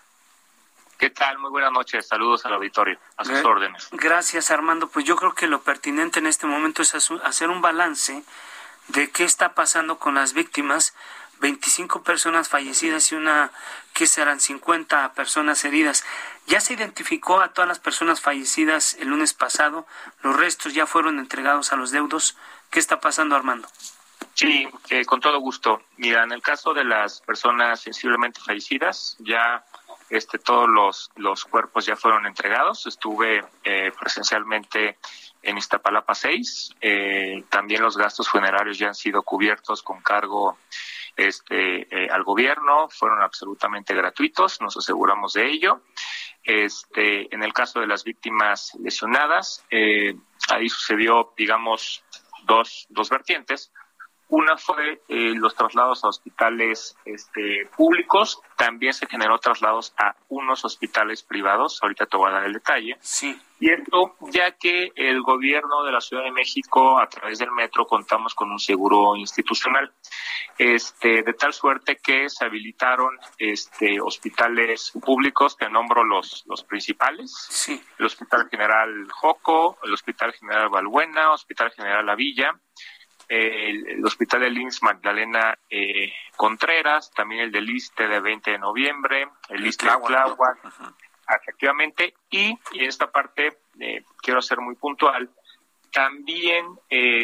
[0.98, 1.40] ¿Qué tal?
[1.40, 2.08] Muy buenas noches.
[2.08, 3.00] Saludos al auditorio.
[3.18, 3.88] A sus órdenes.
[3.92, 4.88] Gracias, Armando.
[4.88, 8.24] Pues yo creo que lo pertinente en este momento es hacer un balance
[8.90, 10.94] de qué está pasando con las víctimas
[11.42, 13.52] 25 personas fallecidas y una
[13.94, 16.06] que serán 50 personas heridas.
[16.48, 19.86] Ya se identificó a todas las personas fallecidas el lunes pasado.
[20.22, 22.38] Los restos ya fueron entregados a los deudos.
[22.70, 23.68] ¿Qué está pasando, Armando?
[24.36, 24.68] Sí,
[25.08, 25.82] con todo gusto.
[25.98, 29.66] Mira, en el caso de las personas sensiblemente fallecidas, ya
[30.10, 32.86] este, todos los, los cuerpos ya fueron entregados.
[32.86, 35.00] Estuve eh, presencialmente
[35.42, 36.76] en Iztapalapa 6.
[36.82, 40.58] Eh, también los gastos funerarios ya han sido cubiertos con cargo
[41.16, 45.82] este, eh, al gobierno, fueron absolutamente gratuitos, nos aseguramos de ello.
[46.44, 50.16] Este, en el caso de las víctimas lesionadas, eh,
[50.50, 52.04] ahí sucedió, digamos,
[52.44, 53.72] dos, dos vertientes.
[54.32, 60.64] Una fue eh, los traslados a hospitales este, públicos, también se generó traslados a unos
[60.64, 62.96] hospitales privados, ahorita te voy a dar el detalle.
[63.02, 63.38] Sí.
[63.60, 67.86] Y esto ya que el gobierno de la Ciudad de México, a través del metro,
[67.86, 69.92] contamos con un seguro institucional,
[70.58, 77.36] este, de tal suerte que se habilitaron este, hospitales públicos, te nombro los, los principales,
[77.50, 77.84] sí.
[78.00, 82.58] el Hospital General Joco, el Hospital General Balbuena, Hospital General La Villa,
[83.32, 89.28] el, Hospital de Lins Magdalena eh, Contreras, también el del ISTE de 20 de noviembre,
[89.50, 90.60] el ISTE de Tláhuac,
[91.42, 95.30] efectivamente, y, en esta parte eh, quiero ser muy puntual,
[95.92, 96.66] también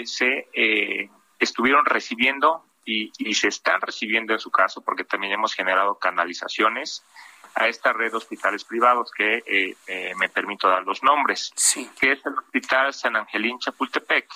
[0.04, 0.48] se
[1.40, 7.04] estuvieron recibiendo y, y, se están recibiendo en su caso, porque también hemos generado canalizaciones
[7.58, 11.90] a esta red de hospitales privados que eh, eh, me permito dar los nombres, sí.
[12.00, 14.28] que es el Hospital San Angelín Chapultepec,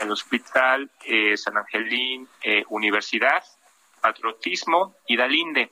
[0.00, 2.28] el Hospital eh, San Angelín
[2.68, 3.44] Universidad,
[4.00, 5.70] Patriotismo y Dalinde,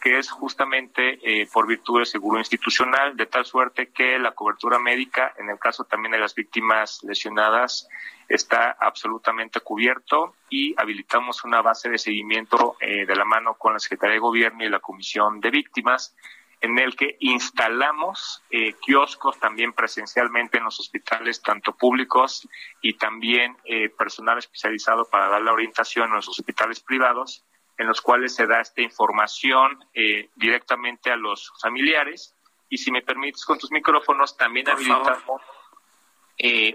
[0.00, 1.18] que es justamente
[1.52, 5.84] por virtud del seguro institucional, de tal suerte que la cobertura médica, en el caso
[5.84, 7.88] también de las víctimas lesionadas,
[8.28, 14.14] está absolutamente cubierto y habilitamos una base de seguimiento de la mano con la Secretaría
[14.14, 16.14] de Gobierno y la Comisión de Víctimas
[16.60, 22.46] en el que instalamos eh, kioscos también presencialmente en los hospitales, tanto públicos
[22.82, 27.44] y también eh, personal especializado para dar la orientación en los hospitales privados,
[27.78, 32.36] en los cuales se da esta información eh, directamente a los familiares.
[32.68, 35.42] Y si me permites con tus micrófonos, también habilitamos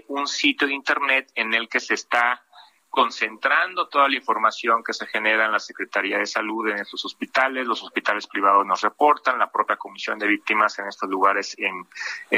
[0.08, 2.45] un sitio de Internet en el que se está
[2.90, 7.66] concentrando toda la información que se genera en la Secretaría de Salud en estos hospitales,
[7.66, 11.86] los hospitales privados nos reportan, la propia Comisión de Víctimas en estos lugares en,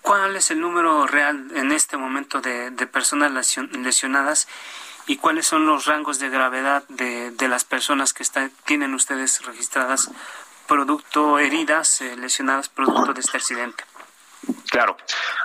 [0.00, 3.32] ¿Cuál es el número real en este momento de, personas
[3.72, 4.46] lesionadas
[5.08, 9.44] y cuáles son los rangos de gravedad de, de las personas que está, tienen ustedes
[9.44, 10.10] registradas
[10.68, 13.84] producto heridas, eh, lesionadas producto de este accidente?
[14.70, 14.96] Claro.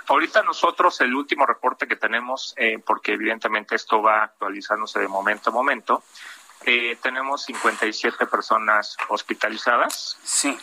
[0.08, 5.50] Ahorita nosotros el último reporte que tenemos, eh, porque evidentemente esto va actualizándose de momento
[5.50, 6.02] a momento,
[6.64, 10.18] eh, tenemos 57 personas hospitalizadas.
[10.22, 10.56] Sí.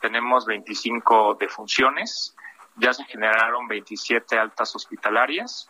[0.00, 2.36] Tenemos 25 defunciones.
[2.76, 5.68] Ya se generaron 27 altas hospitalarias.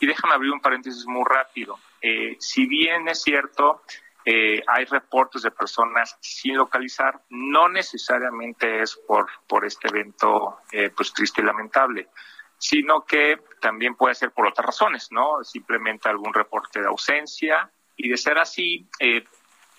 [0.00, 1.78] Y déjame abrir un paréntesis muy rápido.
[2.02, 3.82] Eh, si bien es cierto,
[4.28, 10.90] eh, hay reportes de personas sin localizar, no necesariamente es por, por este evento eh,
[10.90, 12.08] pues triste y lamentable,
[12.58, 15.44] sino que también puede ser por otras razones, ¿no?
[15.44, 19.22] Simplemente algún reporte de ausencia y de ser así, eh,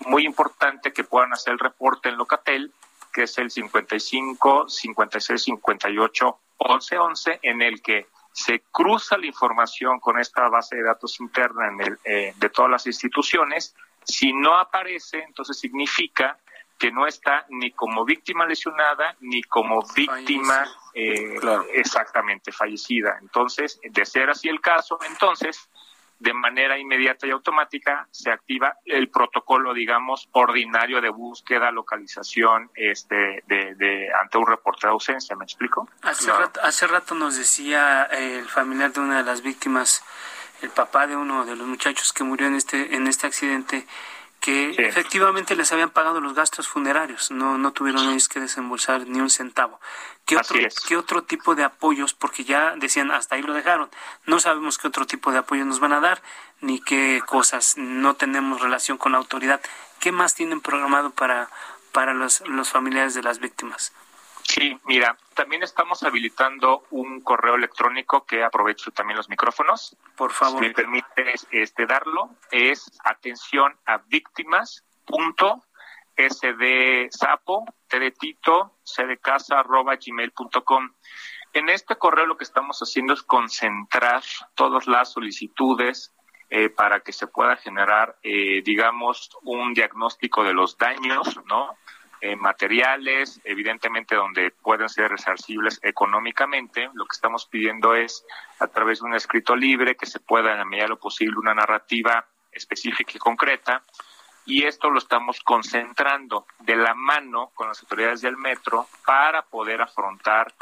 [0.06, 2.72] muy importante que puedan hacer el reporte en Locatel,
[3.12, 10.00] que es el 55 56 58 11 11, en el que se cruza la información
[10.00, 13.74] con esta base de datos interna en el, eh, de todas las instituciones
[14.08, 16.38] si no aparece, entonces significa
[16.78, 21.36] que no está ni como víctima lesionada ni como víctima eh,
[21.74, 23.18] exactamente fallecida.
[23.20, 25.68] Entonces, de ser así el caso, entonces,
[26.20, 33.42] de manera inmediata y automática se activa el protocolo, digamos, ordinario de búsqueda, localización, este,
[33.46, 35.36] de, ante un reporte de ausencia.
[35.36, 35.88] ¿Me explico?
[36.02, 40.04] Hace, rato, hace rato nos decía el familiar de una de las víctimas
[40.62, 43.86] el papá de uno de los muchachos que murió en este en este accidente
[44.40, 49.20] que efectivamente les habían pagado los gastos funerarios, no, no tuvieron ellos que desembolsar ni
[49.20, 49.80] un centavo.
[50.24, 52.14] ¿Qué otro, ¿Qué otro tipo de apoyos?
[52.14, 53.90] Porque ya decían, hasta ahí lo dejaron.
[54.26, 56.22] No sabemos qué otro tipo de apoyo nos van a dar,
[56.60, 59.60] ni qué cosas, no tenemos relación con la autoridad.
[59.98, 61.50] ¿Qué más tienen programado para,
[61.92, 63.92] para los, los familiares de las víctimas?
[64.48, 69.94] Sí, mira, también estamos habilitando un correo electrónico que aprovecho también los micrófonos.
[70.16, 70.62] Por favor.
[70.62, 75.62] Si me permite este, darlo, es atención a víctimas punto
[77.10, 77.64] sapo,
[78.18, 78.78] tito,
[79.20, 80.92] casa, arroba gmail.com.
[81.52, 84.22] En este correo lo que estamos haciendo es concentrar
[84.54, 86.14] todas las solicitudes
[86.50, 91.76] eh, para que se pueda generar, eh, digamos, un diagnóstico de los daños, ¿no?
[92.20, 96.90] Eh, materiales, evidentemente donde pueden ser resarcibles económicamente.
[96.94, 98.24] Lo que estamos pidiendo es,
[98.58, 101.36] a través de un escrito libre, que se pueda, en la medida de lo posible,
[101.38, 103.82] una narrativa específica y concreta.
[104.46, 109.80] Y esto lo estamos concentrando de la mano con las autoridades del metro para poder
[109.80, 110.52] afrontar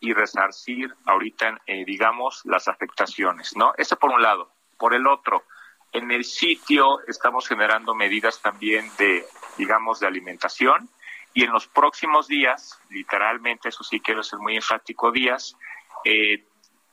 [0.00, 3.72] y resarcir ahorita, eh, digamos, las afectaciones, ¿no?
[3.78, 4.50] Ese por un lado.
[4.76, 5.44] Por el otro,
[5.92, 9.24] en el sitio estamos generando medidas también de,
[9.56, 10.90] digamos, de alimentación
[11.36, 15.54] y en los próximos días, literalmente, eso sí quiero ser muy enfático, días,
[16.02, 16.42] eh,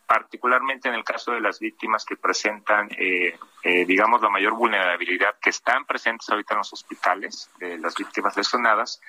[0.06, 5.40] particularmente en el caso de las víctimas que presentan, eh, eh, digamos, la mayor vulnerabilidad,
[5.42, 9.00] que están presentes ahorita en los hospitales, de las víctimas lesionadas,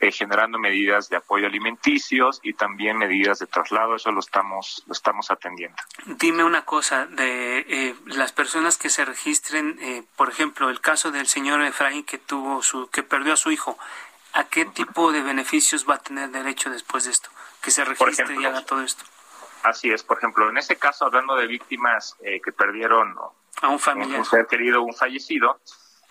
[0.00, 5.30] generando medidas de apoyo alimenticios y también medidas de traslado, eso lo estamos, lo estamos
[5.30, 5.76] atendiendo.
[6.06, 9.78] Dime una cosa, de las personas que se registren,
[10.16, 13.76] por ejemplo, el caso del señor Efraín que tuvo su, que perdió a su hijo,
[14.32, 17.30] ¿A qué tipo de beneficios va a tener derecho después de esto?
[17.62, 19.04] Que se registre y haga todo esto.
[19.62, 23.16] Así es, por ejemplo, en ese caso, hablando de víctimas eh, que perdieron
[23.60, 25.60] a un familiar, un ser querido, un fallecido,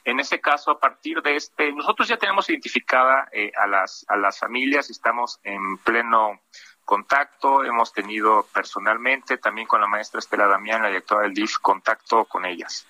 [0.04, 4.18] en ese caso, a partir de este, nosotros ya tenemos identificada eh, a las a
[4.18, 6.42] las familias, estamos en pleno
[6.86, 12.26] contacto, hemos tenido personalmente, también con la maestra Estela Damián, la directora del DIF, contacto
[12.26, 12.88] con ellas.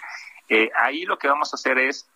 [0.48, 2.08] Eh, ahí lo que vamos a hacer es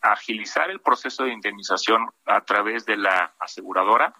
[0.00, 4.14] agilizar el proceso de indemnización a través de la aseguradora,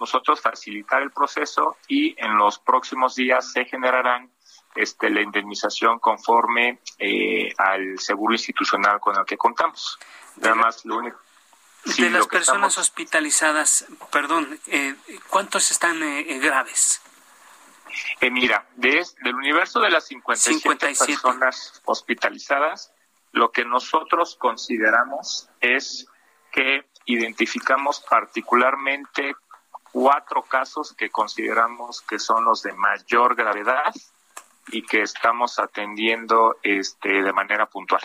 [0.00, 4.30] nosotros facilitar el proceso y en los próximos días se generarán
[4.74, 9.98] este, la indemnización conforme eh, al seguro institucional con el que contamos.
[10.36, 11.18] Nada más lo único.
[11.84, 14.96] de las personas hospitalizadas, perdón, eh,
[15.28, 17.02] ¿cuántos están eh, graves?
[18.30, 22.92] mira, de, del universo de las 57, personas hospitalizadas,
[23.32, 26.06] lo que nosotros consideramos es
[26.50, 29.34] que identificamos particularmente
[29.90, 33.94] cuatro casos que consideramos que son los de mayor gravedad
[34.68, 38.02] y que estamos atendiendo este de manera puntual.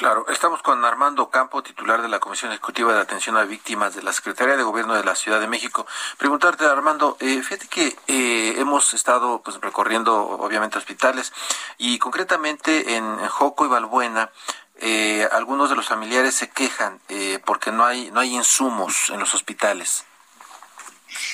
[0.00, 4.02] Claro, estamos con Armando Campo, titular de la Comisión Ejecutiva de Atención a Víctimas de
[4.02, 5.86] la Secretaría de Gobierno de la Ciudad de México.
[6.16, 11.34] Preguntarte, Armando, eh, fíjate que eh, hemos estado pues, recorriendo, obviamente, hospitales
[11.76, 14.30] y concretamente en Joco y Balbuena,
[14.76, 16.98] eh, algunos de los familiares se quejan
[17.44, 20.06] porque no hay, no hay insumos en los hospitales.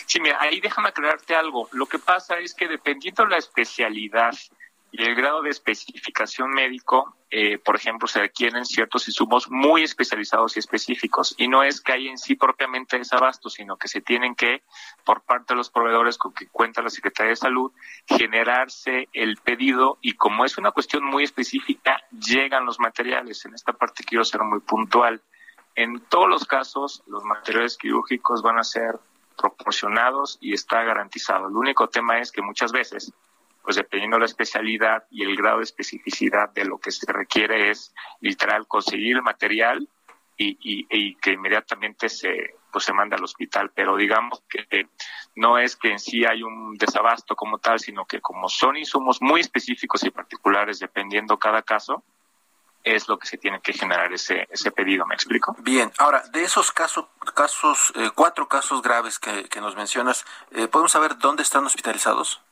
[0.06, 1.68] Sí, mira, ahí déjame aclararte algo.
[1.70, 4.34] Lo que pasa es que dependiendo de la especialidad
[4.98, 10.56] y el grado de especificación médico, eh, por ejemplo, se requieren ciertos insumos muy especializados
[10.56, 11.34] y específicos.
[11.36, 14.62] Y no es que hay en sí propiamente desabasto, sino que se tienen que,
[15.04, 17.72] por parte de los proveedores con que cuenta la Secretaría de Salud,
[18.06, 23.44] generarse el pedido y como es una cuestión muy específica, llegan los materiales.
[23.44, 25.20] En esta parte quiero ser muy puntual.
[25.74, 28.98] En todos los casos, los materiales quirúrgicos van a ser
[29.36, 31.48] proporcionados y está garantizado.
[31.48, 33.12] El único tema es que muchas veces,
[33.66, 37.70] pues dependiendo de la especialidad y el grado de especificidad de lo que se requiere
[37.70, 39.88] es literal conseguir el material
[40.36, 40.56] y,
[40.88, 44.86] y, que inmediatamente se pues se manda al hospital, pero digamos que
[45.34, 49.20] no es que en sí hay un desabasto como tal, sino que como son insumos
[49.20, 52.04] muy específicos y particulares dependiendo cada caso,
[52.84, 55.56] es lo que se tiene que generar ese, ese pedido, ¿me explico?
[55.58, 60.92] Bien, ahora, de esos casos, casos eh, cuatro casos graves que, nos mencionas, eh, ¿podemos
[60.92, 62.45] saber dónde están hospitalizados?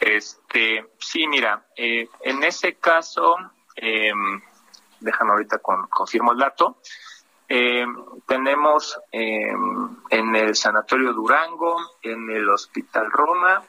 [0.00, 3.36] Este, sí, mira, eh, en ese caso,
[3.76, 4.40] em,
[5.00, 6.78] déjame ahorita con, confirmo el dato,
[7.48, 13.62] em, tenemos em, en el Sanatorio Durango, en el Hospital Roma,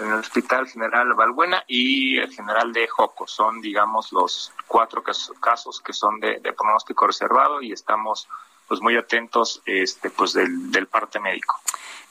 [0.00, 3.26] en el Hospital General Valbuena y el General de Joco.
[3.26, 8.28] Son, digamos, los cuatro casos que son de, pronóstico reservado y estamos
[8.70, 11.60] pues muy atentos este pues del, del parte médico.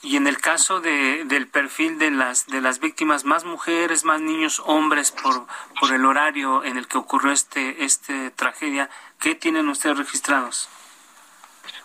[0.01, 4.19] Y en el caso de, del perfil de las de las víctimas, más mujeres, más
[4.19, 5.47] niños, hombres por
[5.79, 8.89] por el horario en el que ocurrió este este tragedia,
[9.21, 10.67] ¿qué tienen ustedes registrados?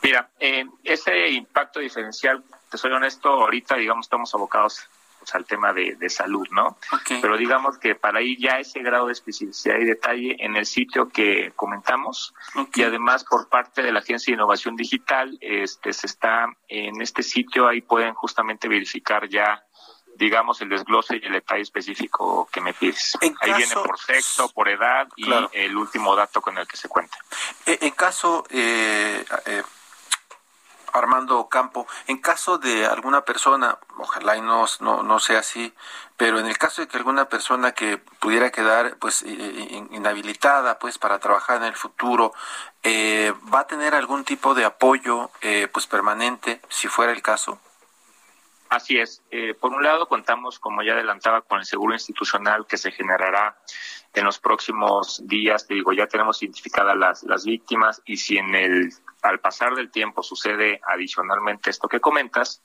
[0.03, 4.89] Mira, eh, ese impacto diferencial, te soy honesto, ahorita digamos estamos abocados
[5.25, 6.77] pues, al tema de, salud, ¿no?
[7.23, 11.09] Pero digamos que para ir ya ese grado de especificidad y detalle en el sitio
[11.09, 12.35] que comentamos
[12.75, 17.23] y además por parte de la Agencia de Innovación Digital, este se está en este
[17.23, 19.65] sitio ahí pueden justamente verificar ya
[20.17, 23.17] digamos el desglose y el detalle específico que me pides.
[23.41, 27.17] Ahí viene por sexo, por edad y el último dato con el que se cuenta.
[27.67, 29.63] En caso eh, eh
[30.95, 35.75] Armando Campo, en caso de alguna persona, ojalá y no, no, sea así,
[36.17, 41.19] pero en el caso de que alguna persona que pudiera quedar pues inhabilitada pues para
[41.19, 42.33] trabajar en el futuro,
[42.83, 47.59] eh, ¿va a tener algún tipo de apoyo eh, pues permanente si fuera el caso?
[48.75, 49.23] Así es.
[49.31, 53.57] Eh, por un lado, contamos, como ya adelantaba, con el seguro institucional que se generará
[54.13, 55.69] en los próximos días.
[55.69, 60.25] Te digo, ya tenemos identificadas las, víctimas y si en el al pasar del tiempo
[60.25, 62.65] sucede adicionalmente esto que comentas,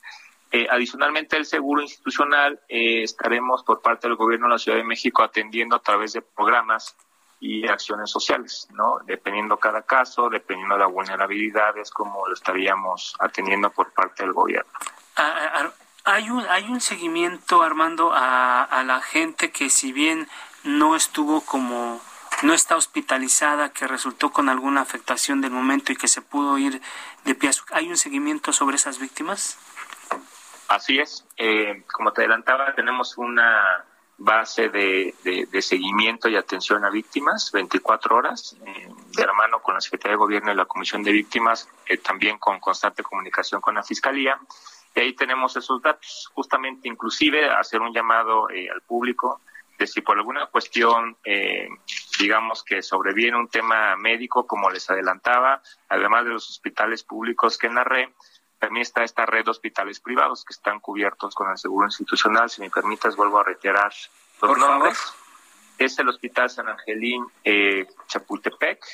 [0.50, 4.84] eh, adicionalmente el seguro institucional eh, estaremos por parte del gobierno de la Ciudad de
[4.84, 6.96] México atendiendo a través de programas
[7.38, 8.98] y acciones sociales, ¿no?
[9.06, 14.32] Dependiendo cada caso, dependiendo de la vulnerabilidad, es como lo estaríamos atendiendo por parte del
[14.32, 14.72] gobierno.
[15.16, 15.70] Ah, ah, ah,
[16.04, 20.28] hay un, hay un seguimiento, Armando, a, a la gente que si bien
[20.64, 22.00] no estuvo como
[22.42, 26.80] no está hospitalizada, que resultó con alguna afectación del momento y que se pudo ir
[27.24, 27.50] de pie.
[27.72, 29.58] ¿Hay un seguimiento sobre esas víctimas?
[30.68, 31.26] Así es.
[31.36, 33.84] Eh, como te adelantaba, tenemos una
[34.16, 39.32] base de, de, seguimiento y atención a víctimas 24 horas, eh, de la
[39.62, 43.62] con la Secretaría de Gobierno y la Comisión de Víctimas, eh, también con constante comunicación
[43.62, 44.38] con la Fiscalía.
[44.94, 49.40] Y ahí tenemos esos datos, justamente inclusive hacer un llamado eh, al público
[49.78, 51.16] de si por alguna cuestión,
[52.18, 57.68] digamos que sobreviene un tema médico, como les adelantaba, además de los hospitales públicos que
[57.68, 58.10] en la red,
[58.60, 62.50] también está esta red de hospitales privados que están cubiertos con el seguro institucional.
[62.50, 63.90] Si me permites, vuelvo a reiterar
[64.42, 64.98] los nombres.
[65.78, 68.84] Es el Hospital San Angelín eh, Chapultepec,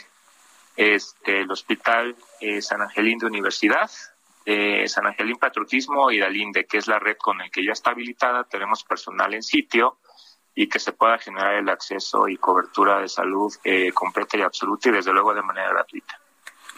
[0.77, 3.91] este, el Hospital eh, San Angelín de Universidad,
[4.47, 7.91] eh, San Angelín Patriotismo y Dalinde, que es la red con la que ya está
[7.91, 8.45] habilitada.
[8.45, 9.99] Tenemos personal en sitio
[10.55, 14.89] y que se pueda generar el acceso y cobertura de salud eh, completa y absoluta
[14.89, 16.19] y desde luego de manera gratuita.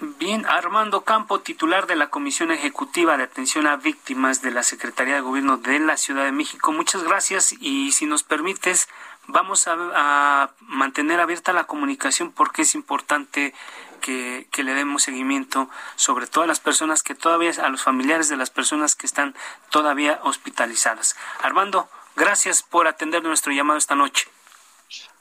[0.01, 5.17] Bien, Armando Campo, titular de la Comisión Ejecutiva de Atención a Víctimas de la Secretaría
[5.17, 8.89] de Gobierno de la Ciudad de México, muchas gracias y si nos permites,
[9.29, 13.55] vamos a, mantener abierta la comunicación porque es importante
[14.01, 18.37] que, le demos seguimiento sobre todo a las personas que todavía, a los familiares de
[18.37, 19.35] las personas que están
[19.71, 21.17] todavía hospitalizadas.
[21.43, 24.29] Armando, gracias por atender nuestro llamado esta noche.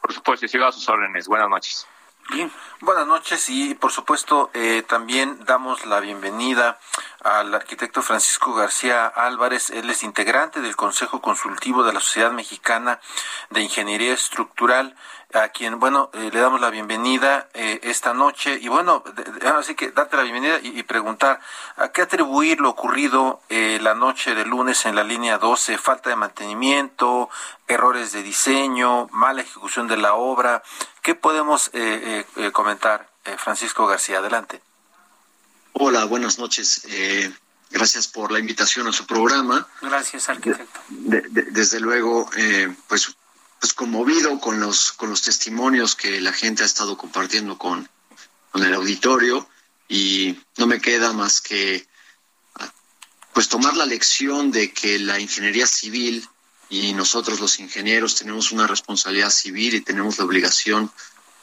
[0.01, 1.27] Por supuesto, sigo a sus órdenes.
[1.27, 1.87] Buenas noches.
[2.29, 2.51] Bien.
[2.81, 6.77] Buenas noches y por supuesto eh, también damos la bienvenida
[7.23, 9.69] al arquitecto Francisco García Álvarez.
[9.69, 12.99] Él es integrante del Consejo Consultivo de la Sociedad Mexicana
[13.49, 14.95] de Ingeniería Estructural
[15.33, 19.03] a quien, bueno, eh, le damos la bienvenida eh, esta noche y bueno,
[19.57, 21.41] así que darte la bienvenida y, preguntar,
[21.75, 25.77] ¿a qué atribuir lo ocurrido eh, la noche de lunes en la línea 12?
[25.77, 27.29] ¿Falta de mantenimiento,
[27.77, 30.63] errores de diseño, mala ejecución de la obra?
[31.03, 31.71] ¿Qué podemos
[32.51, 34.17] comentar, Francisco García?
[34.17, 34.61] Adelante.
[35.73, 36.87] Hola, buenas noches.
[37.69, 39.67] Gracias por la invitación a su programa.
[39.81, 40.79] Gracias, arquitecto.
[40.89, 42.29] desde luego,
[42.87, 43.15] pues
[43.59, 47.89] pues conmovido con los con los testimonios que la gente ha estado compartiendo con,
[48.51, 49.47] con el auditorio
[49.87, 51.87] y no me queda más que
[53.33, 56.27] pues tomar la lección de que la ingeniería civil
[56.69, 60.91] y nosotros los ingenieros tenemos una responsabilidad civil y tenemos la obligación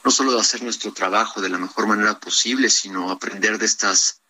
[0.05, 4.21] no solo de hacer nuestro trabajo de la mejor manera posible, sino aprender de estas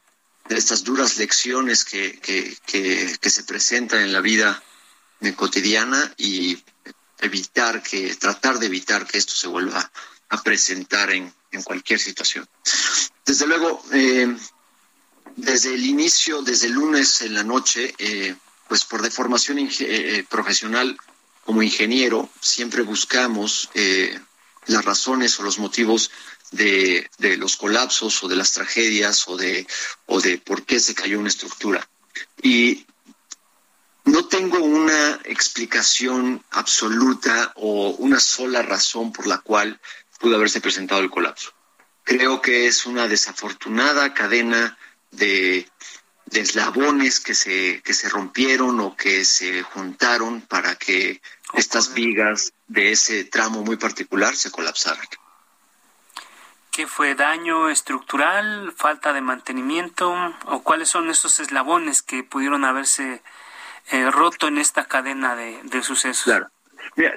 [0.48, 4.62] de estas duras lecciones que, que, que, que se presentan en la vida
[5.32, 6.62] cotidiana y
[7.18, 9.90] evitar que, tratar de evitar que esto se vuelva
[10.28, 12.46] a presentar en, en cualquier situación.
[13.24, 14.36] Desde luego, eh,
[15.36, 18.36] desde el inicio, desde el lunes en la noche, eh,
[18.68, 20.96] pues por deformación eh, profesional
[21.44, 23.68] como ingeniero, siempre buscamos
[24.66, 26.10] las razones o los motivos
[26.50, 29.66] de, de, los colapsos o de las tragedias o de,
[30.06, 31.86] o de por qué se cayó una estructura.
[32.42, 32.86] Y
[34.04, 39.80] no tengo una explicación absoluta o una sola razón por la cual
[40.20, 41.52] pudo haberse presentado el colapso.
[42.02, 44.76] Creo que es una desafortunada cadena
[45.10, 45.66] de,
[46.30, 51.20] eslabones que se, que se rompieron o que se juntaron para que
[51.52, 55.06] estas vigas de ese tramo muy particular se colapsaran.
[56.70, 60.12] ¿Qué fue daño estructural, falta de mantenimiento
[60.46, 63.22] o cuáles son esos eslabones que pudieron haberse
[63.90, 66.24] eh, roto en esta cadena de, sucesos.
[66.24, 66.50] Claro.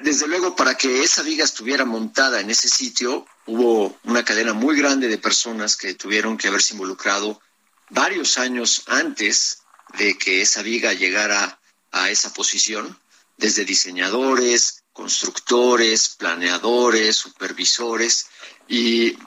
[0.01, 4.77] desde luego, para que esa viga estuviera montada en ese sitio, hubo una cadena muy
[4.77, 7.41] grande de personas que tuvieron que haberse involucrado
[7.89, 9.63] varios años antes
[9.97, 11.59] de que esa viga llegara
[11.91, 12.99] a esa posición,
[13.37, 18.27] desde diseñadores, constructores, planeadores, supervisores,
[18.67, 19.17] y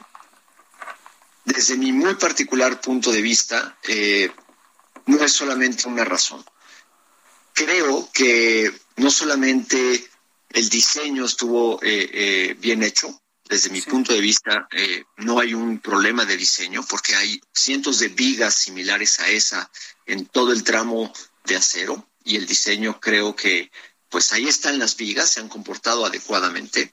[1.44, 4.30] desde mi muy particular punto de vista, eh,
[5.06, 6.44] no es solamente una razón.
[7.52, 10.10] Creo que no solamente
[10.50, 15.54] el diseño estuvo eh, eh, bien hecho, desde mi punto de vista eh, no hay
[15.54, 19.68] un problema de diseño porque hay cientos de vigas similares a esa
[20.06, 21.12] en todo el tramo
[21.44, 23.72] de acero y el diseño creo que
[24.08, 26.92] pues ahí están las vigas, se han comportado adecuadamente.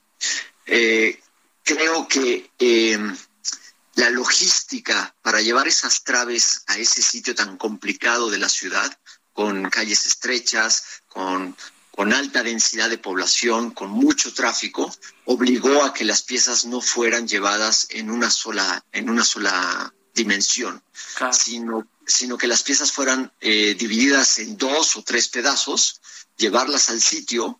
[1.63, 3.15] creo que em,
[3.95, 8.97] la logística para llevar esas traves a ese sitio tan complicado de la ciudad
[9.33, 11.55] con calles estrechas, con,
[11.97, 14.95] con alta densidad de población, con mucho tráfico,
[15.25, 20.83] obligó a que las piezas no fueran llevadas en una sola, en una sola dimensión,
[21.31, 25.99] sino, sino que las piezas fueran eh, divididas en dos o tres pedazos,
[26.37, 27.59] llevarlas al sitio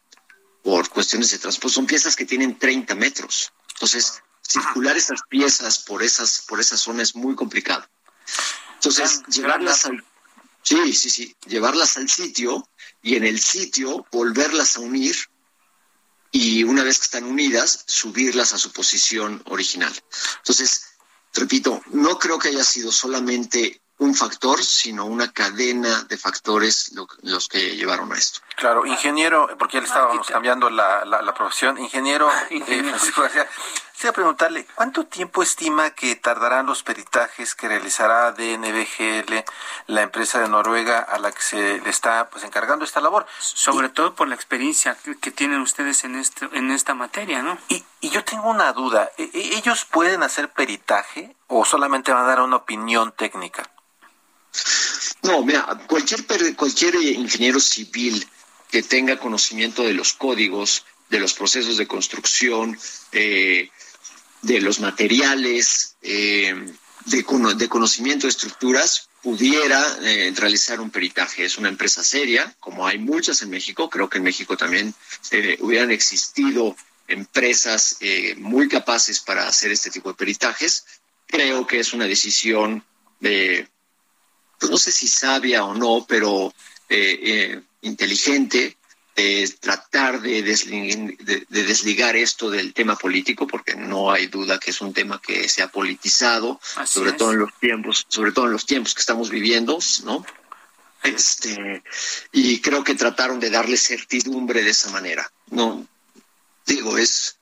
[0.62, 1.74] por cuestiones de transporte.
[1.74, 3.52] Son piezas que tienen 30 metros.
[3.74, 7.90] Entonces, circular esas piezas por esas, por esa zona es muy complicado.
[8.76, 10.06] Entonces, llevarlas al
[10.68, 11.34] Sí, sí, sí.
[11.46, 12.68] Llevarlas al sitio
[13.02, 15.16] y en el sitio volverlas a unir
[16.30, 19.94] y una vez que están unidas, subirlas a su posición original.
[20.40, 20.98] Entonces,
[21.34, 26.92] repito, no creo que haya sido solamente un factor, sino una cadena de factores
[27.22, 28.42] los que llevaron a esto.
[28.58, 33.48] Claro, ingeniero, porque ya le estábamos cambiando la, la, profesión, ingeniero, eh, Francisco García,
[33.98, 39.44] quisiera preguntarle, ¿cuánto tiempo estima que tardarán los peritajes que realizará DNBGL,
[39.88, 43.26] la empresa de Noruega a la que se le está pues encargando esta labor?
[43.40, 47.58] Sobre todo por la experiencia que, tienen ustedes en, este, en esta materia, ¿no?
[47.70, 52.26] Y, y yo tengo una duda, ¿e, e, ¿ellos pueden hacer peritaje o solamente van
[52.26, 53.68] a dar una opinión técnica?
[55.24, 56.24] No, mira, cualquier,
[56.56, 58.30] cualquier ingeniero civil
[58.70, 62.78] que tenga conocimiento de los códigos, de los procesos de construcción,
[63.12, 63.72] eh,
[64.48, 66.56] de los materiales, eh,
[67.06, 67.24] de,
[67.70, 71.46] conocimiento de estructuras, pudiera eh, realizar un peritaje.
[71.46, 73.90] Es una empresa seria, como hay muchas en México.
[73.90, 74.94] Creo que en México también
[75.60, 76.76] hubieran existido
[77.08, 77.98] empresas
[78.38, 80.86] muy capaces para hacer este tipo de peritajes.
[81.28, 82.84] Creo que es una decisión
[83.20, 83.68] de
[84.60, 86.54] pues no sé si sabia o no, pero
[86.90, 88.77] eh, eh, inteligente,
[89.18, 94.94] de tratar de desligar, esto del tema político, porque no hay duda que es un
[94.94, 98.94] tema que se ha politizado, sobre todo en los tiempos, sobre todo en los tiempos
[98.94, 100.24] que estamos viviendo, ¿no?
[101.02, 101.84] Este,
[102.32, 105.32] y creo que trataron de darle certidumbre de esa manera.
[105.50, 105.88] No,
[106.68, 107.37] digo, es,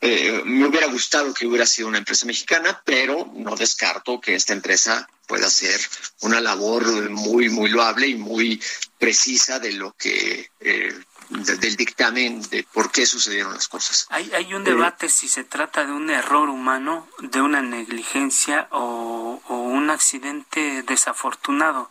[0.00, 4.52] eh, me hubiera gustado que hubiera sido una empresa mexicana, pero no descarto que esta
[4.52, 5.80] empresa puede hacer
[6.20, 8.62] una labor muy, muy loable y muy
[8.98, 10.94] precisa de lo que, eh,
[11.30, 14.06] del dictamen de por qué sucedieron las cosas.
[14.10, 19.42] Hay, hay un debate si se trata de un error humano, de una negligencia o,
[19.48, 21.90] o un accidente desafortunado.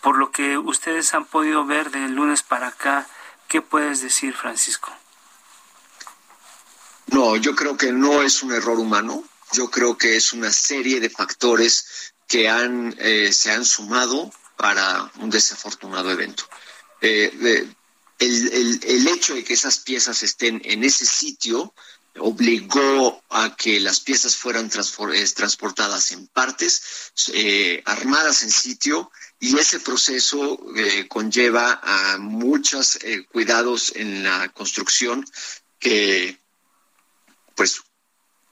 [0.00, 3.06] Por lo que ustedes han podido ver del lunes para acá,
[3.48, 4.92] ¿qué puedes decir, Francisco?
[7.12, 9.24] No, yo creo que no es un error humano.
[9.52, 15.10] Yo creo que es una serie de factores que han, eh, se han sumado para
[15.18, 16.44] un desafortunado evento.
[17.00, 17.66] Eh,
[18.18, 21.74] el, hecho de que esas piezas estén en ese sitio
[22.18, 26.82] obligó a que las piezas fueran eh, transportadas en partes,
[27.86, 30.60] armadas en sitio, y ese proceso
[31.08, 32.98] conlleva a muchos
[33.32, 35.24] cuidados en la construcción
[35.78, 36.39] que
[37.60, 37.82] pues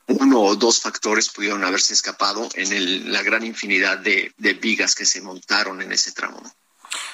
[0.06, 5.22] uno o dos factores pudieron haberse escapado en la gran infinidad de, vigas que se
[5.22, 6.42] montaron en ese tramo.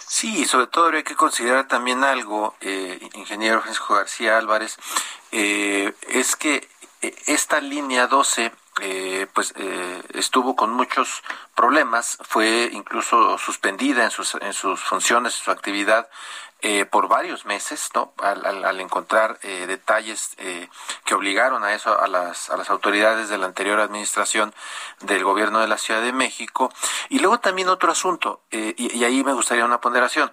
[0.05, 4.77] Sí, sobre todo habría que considerar también algo, eh, ingeniero Francisco García Álvarez,
[5.31, 6.69] eh, es que
[7.01, 8.51] eh, esta línea 12
[9.33, 9.55] pues
[10.15, 11.23] estuvo con muchos
[11.55, 16.09] problemas, fue incluso suspendida en sus, en sus funciones, su actividad
[16.67, 18.15] eh, por varios meses, ¿no?
[18.23, 20.71] Al, encontrar eh, detalles eh,
[21.05, 24.55] que obligaron a eso a las, a las autoridades de la anterior administración
[25.01, 26.73] del gobierno de la Ciudad de México.
[27.11, 30.33] Y luego también otro asunto, y, y, ahí me gustaría una ponderación.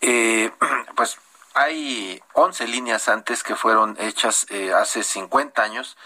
[0.94, 1.18] pues
[1.54, 5.96] hay 11 líneas antes que fueron hechas hace 50 años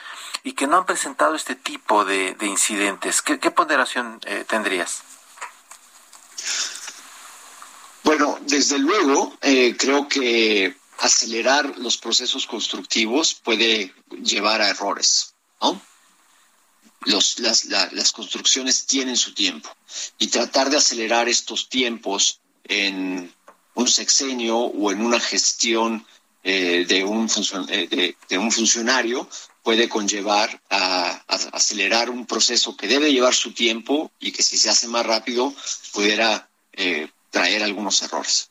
[0.43, 3.20] y que no han presentado este tipo de, de incidentes.
[3.20, 5.15] ¿Qué, qué ponderación tendrías?
[8.07, 13.92] Bueno, desde luego, eh, creo que acelerar los procesos constructivos puede
[14.22, 15.82] llevar a errores, ¿no?
[17.07, 19.68] las, construcciones tienen su tiempo
[20.18, 23.34] y tratar de acelerar estos tiempos en
[23.74, 26.07] un sexenio o en una gestión
[26.44, 27.28] eh, de, un
[27.70, 29.28] eh, de, un funcionario
[29.64, 34.70] puede conllevar a, acelerar un proceso que debe llevar su tiempo y que si se
[34.70, 35.52] hace más rápido
[35.92, 36.48] pudiera
[37.37, 38.49] traer algunos errores.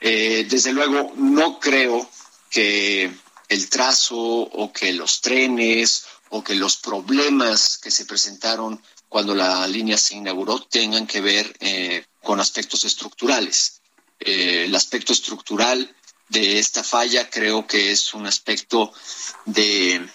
[0.00, 2.08] Eh, desde luego, no creo
[2.48, 3.12] que
[3.46, 9.66] el trazo o que los trenes o que los problemas que se presentaron cuando la
[9.66, 13.82] línea se inauguró tengan que ver eh, con aspectos estructurales.
[14.18, 15.94] Eh, el aspecto estructural
[16.30, 18.94] de esta falla creo que es un aspecto
[19.44, 20.08] de,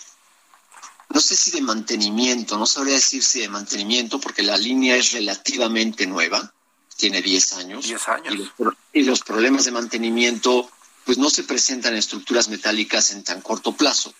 [1.09, 5.11] no sé si de mantenimiento, no sabría decir si de mantenimiento porque la línea es
[5.11, 6.51] relativamente nueva,
[6.97, 7.85] tiene 10 años.
[7.85, 8.51] 10 años.
[8.91, 10.69] Y los, problemas de mantenimiento
[11.05, 14.13] pues no se presentan en estructuras metálicas en tan corto plazo.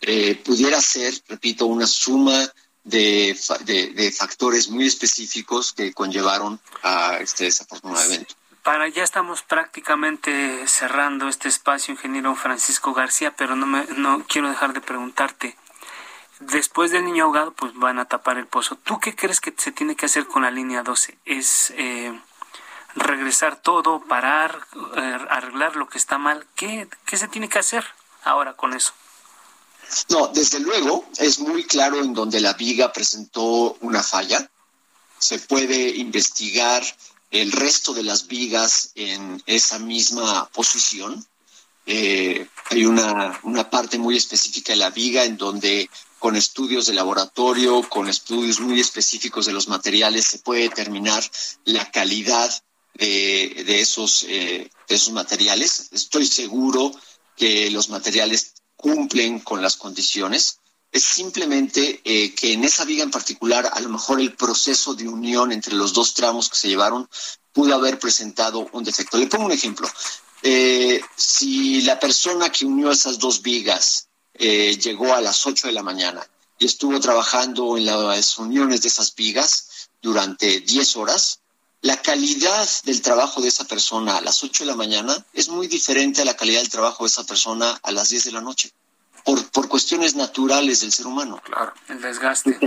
[0.00, 2.50] Eh, pudiera ser, repito, una suma
[2.84, 8.34] de, de, factores muy específicos que conllevaron a este desafortunado evento.
[8.62, 14.48] Para ya estamos prácticamente cerrando este espacio, ingeniero Francisco García, pero no me no quiero
[14.48, 15.56] dejar de preguntarte.
[16.40, 18.76] Después del niño ahogado, pues van a tapar el pozo.
[18.76, 21.18] ¿Tú qué crees que se tiene que hacer con la línea 12?
[21.24, 22.18] ¿Es eh,
[22.94, 24.66] regresar todo, parar,
[24.96, 26.46] eh, arreglar lo que está mal?
[26.56, 27.84] ¿Qué, ¿Qué se tiene que hacer?
[28.24, 28.92] ahora con eso?
[30.08, 34.48] No, desde luego es muy claro en donde la viga presentó una falla.
[35.18, 36.82] Se puede investigar
[37.30, 41.24] el resto de las vigas en esa misma posición.
[41.86, 46.92] Eh, hay una, una parte muy específica de la viga en donde con estudios de
[46.92, 51.24] laboratorio, con estudios muy específicos de los materiales, se puede determinar
[51.64, 52.52] la calidad
[52.94, 55.88] de, de esos, eh, de esos materiales.
[55.92, 56.92] Estoy seguro
[57.36, 60.58] que los materiales cumplen con las condiciones.
[60.92, 65.08] Es simplemente eh, que en esa viga en particular, a lo mejor el proceso de
[65.08, 67.08] unión entre los dos tramos que se llevaron
[67.52, 69.16] pudo haber presentado un defecto.
[69.16, 69.88] Le pongo un ejemplo.
[70.42, 74.09] Eh, si la persona que unió esas dos vigas
[74.40, 76.26] eh, llegó a las 8 de la mañana
[76.58, 81.40] y estuvo trabajando en las uniones de esas vigas durante 10 horas,
[81.82, 85.66] la calidad del trabajo de esa persona a las 8 de la mañana es muy
[85.66, 88.72] diferente a la calidad del trabajo de esa persona a las 10 de la noche,
[89.24, 91.40] por, por cuestiones naturales del ser humano.
[91.44, 92.58] Claro, el desgaste.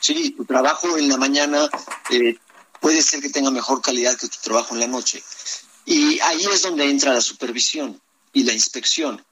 [0.00, 1.68] sí, tu trabajo en la mañana
[2.10, 2.38] eh,
[2.78, 5.22] puede ser que tenga mejor calidad que tu trabajo en la noche.
[5.86, 8.00] Y ahí es donde entra la supervisión
[8.34, 9.24] y la inspección.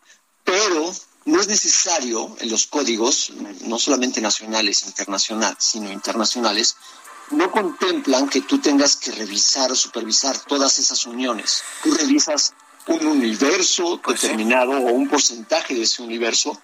[0.45, 0.95] Pero
[1.25, 6.77] no es necesario en los códigos, no solamente nacionales, internacionales, sino internacionales,
[7.31, 11.63] no contemplan que tú tengas que revisar o supervisar todas esas uniones.
[11.83, 12.55] Tú revisas
[12.87, 16.61] un universo pues determinado o un porcentaje de ese universo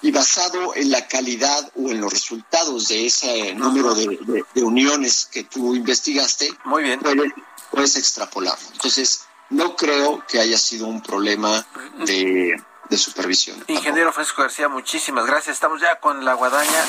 [0.00, 5.44] y basado en la calidad o en los resultados de ese número de, uniones que
[5.44, 7.00] tú investigaste, Muy bien.
[7.00, 7.32] Puedes,
[7.70, 8.68] puedes extrapolarlo.
[8.72, 11.66] Entonces, no creo que haya sido un problema
[12.06, 13.62] de de supervisión.
[13.68, 15.56] Ingeniero Francisco García, muchísimas gracias.
[15.56, 16.84] Estamos ya con la guadaña.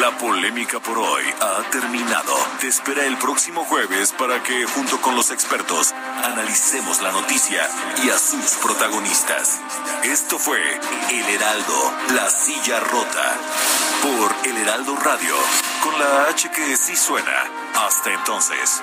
[0.00, 2.34] La polémica por hoy ha terminado.
[2.60, 5.92] Te espera el próximo jueves para que, junto con los expertos,
[6.24, 7.68] analicemos la noticia
[8.04, 9.60] y a sus protagonistas.
[10.04, 10.60] Esto fue
[11.10, 13.36] El Heraldo, la silla rota,
[14.02, 15.34] por El Heraldo Radio,
[15.82, 17.44] con la H que sí suena.
[17.74, 18.82] Hasta entonces.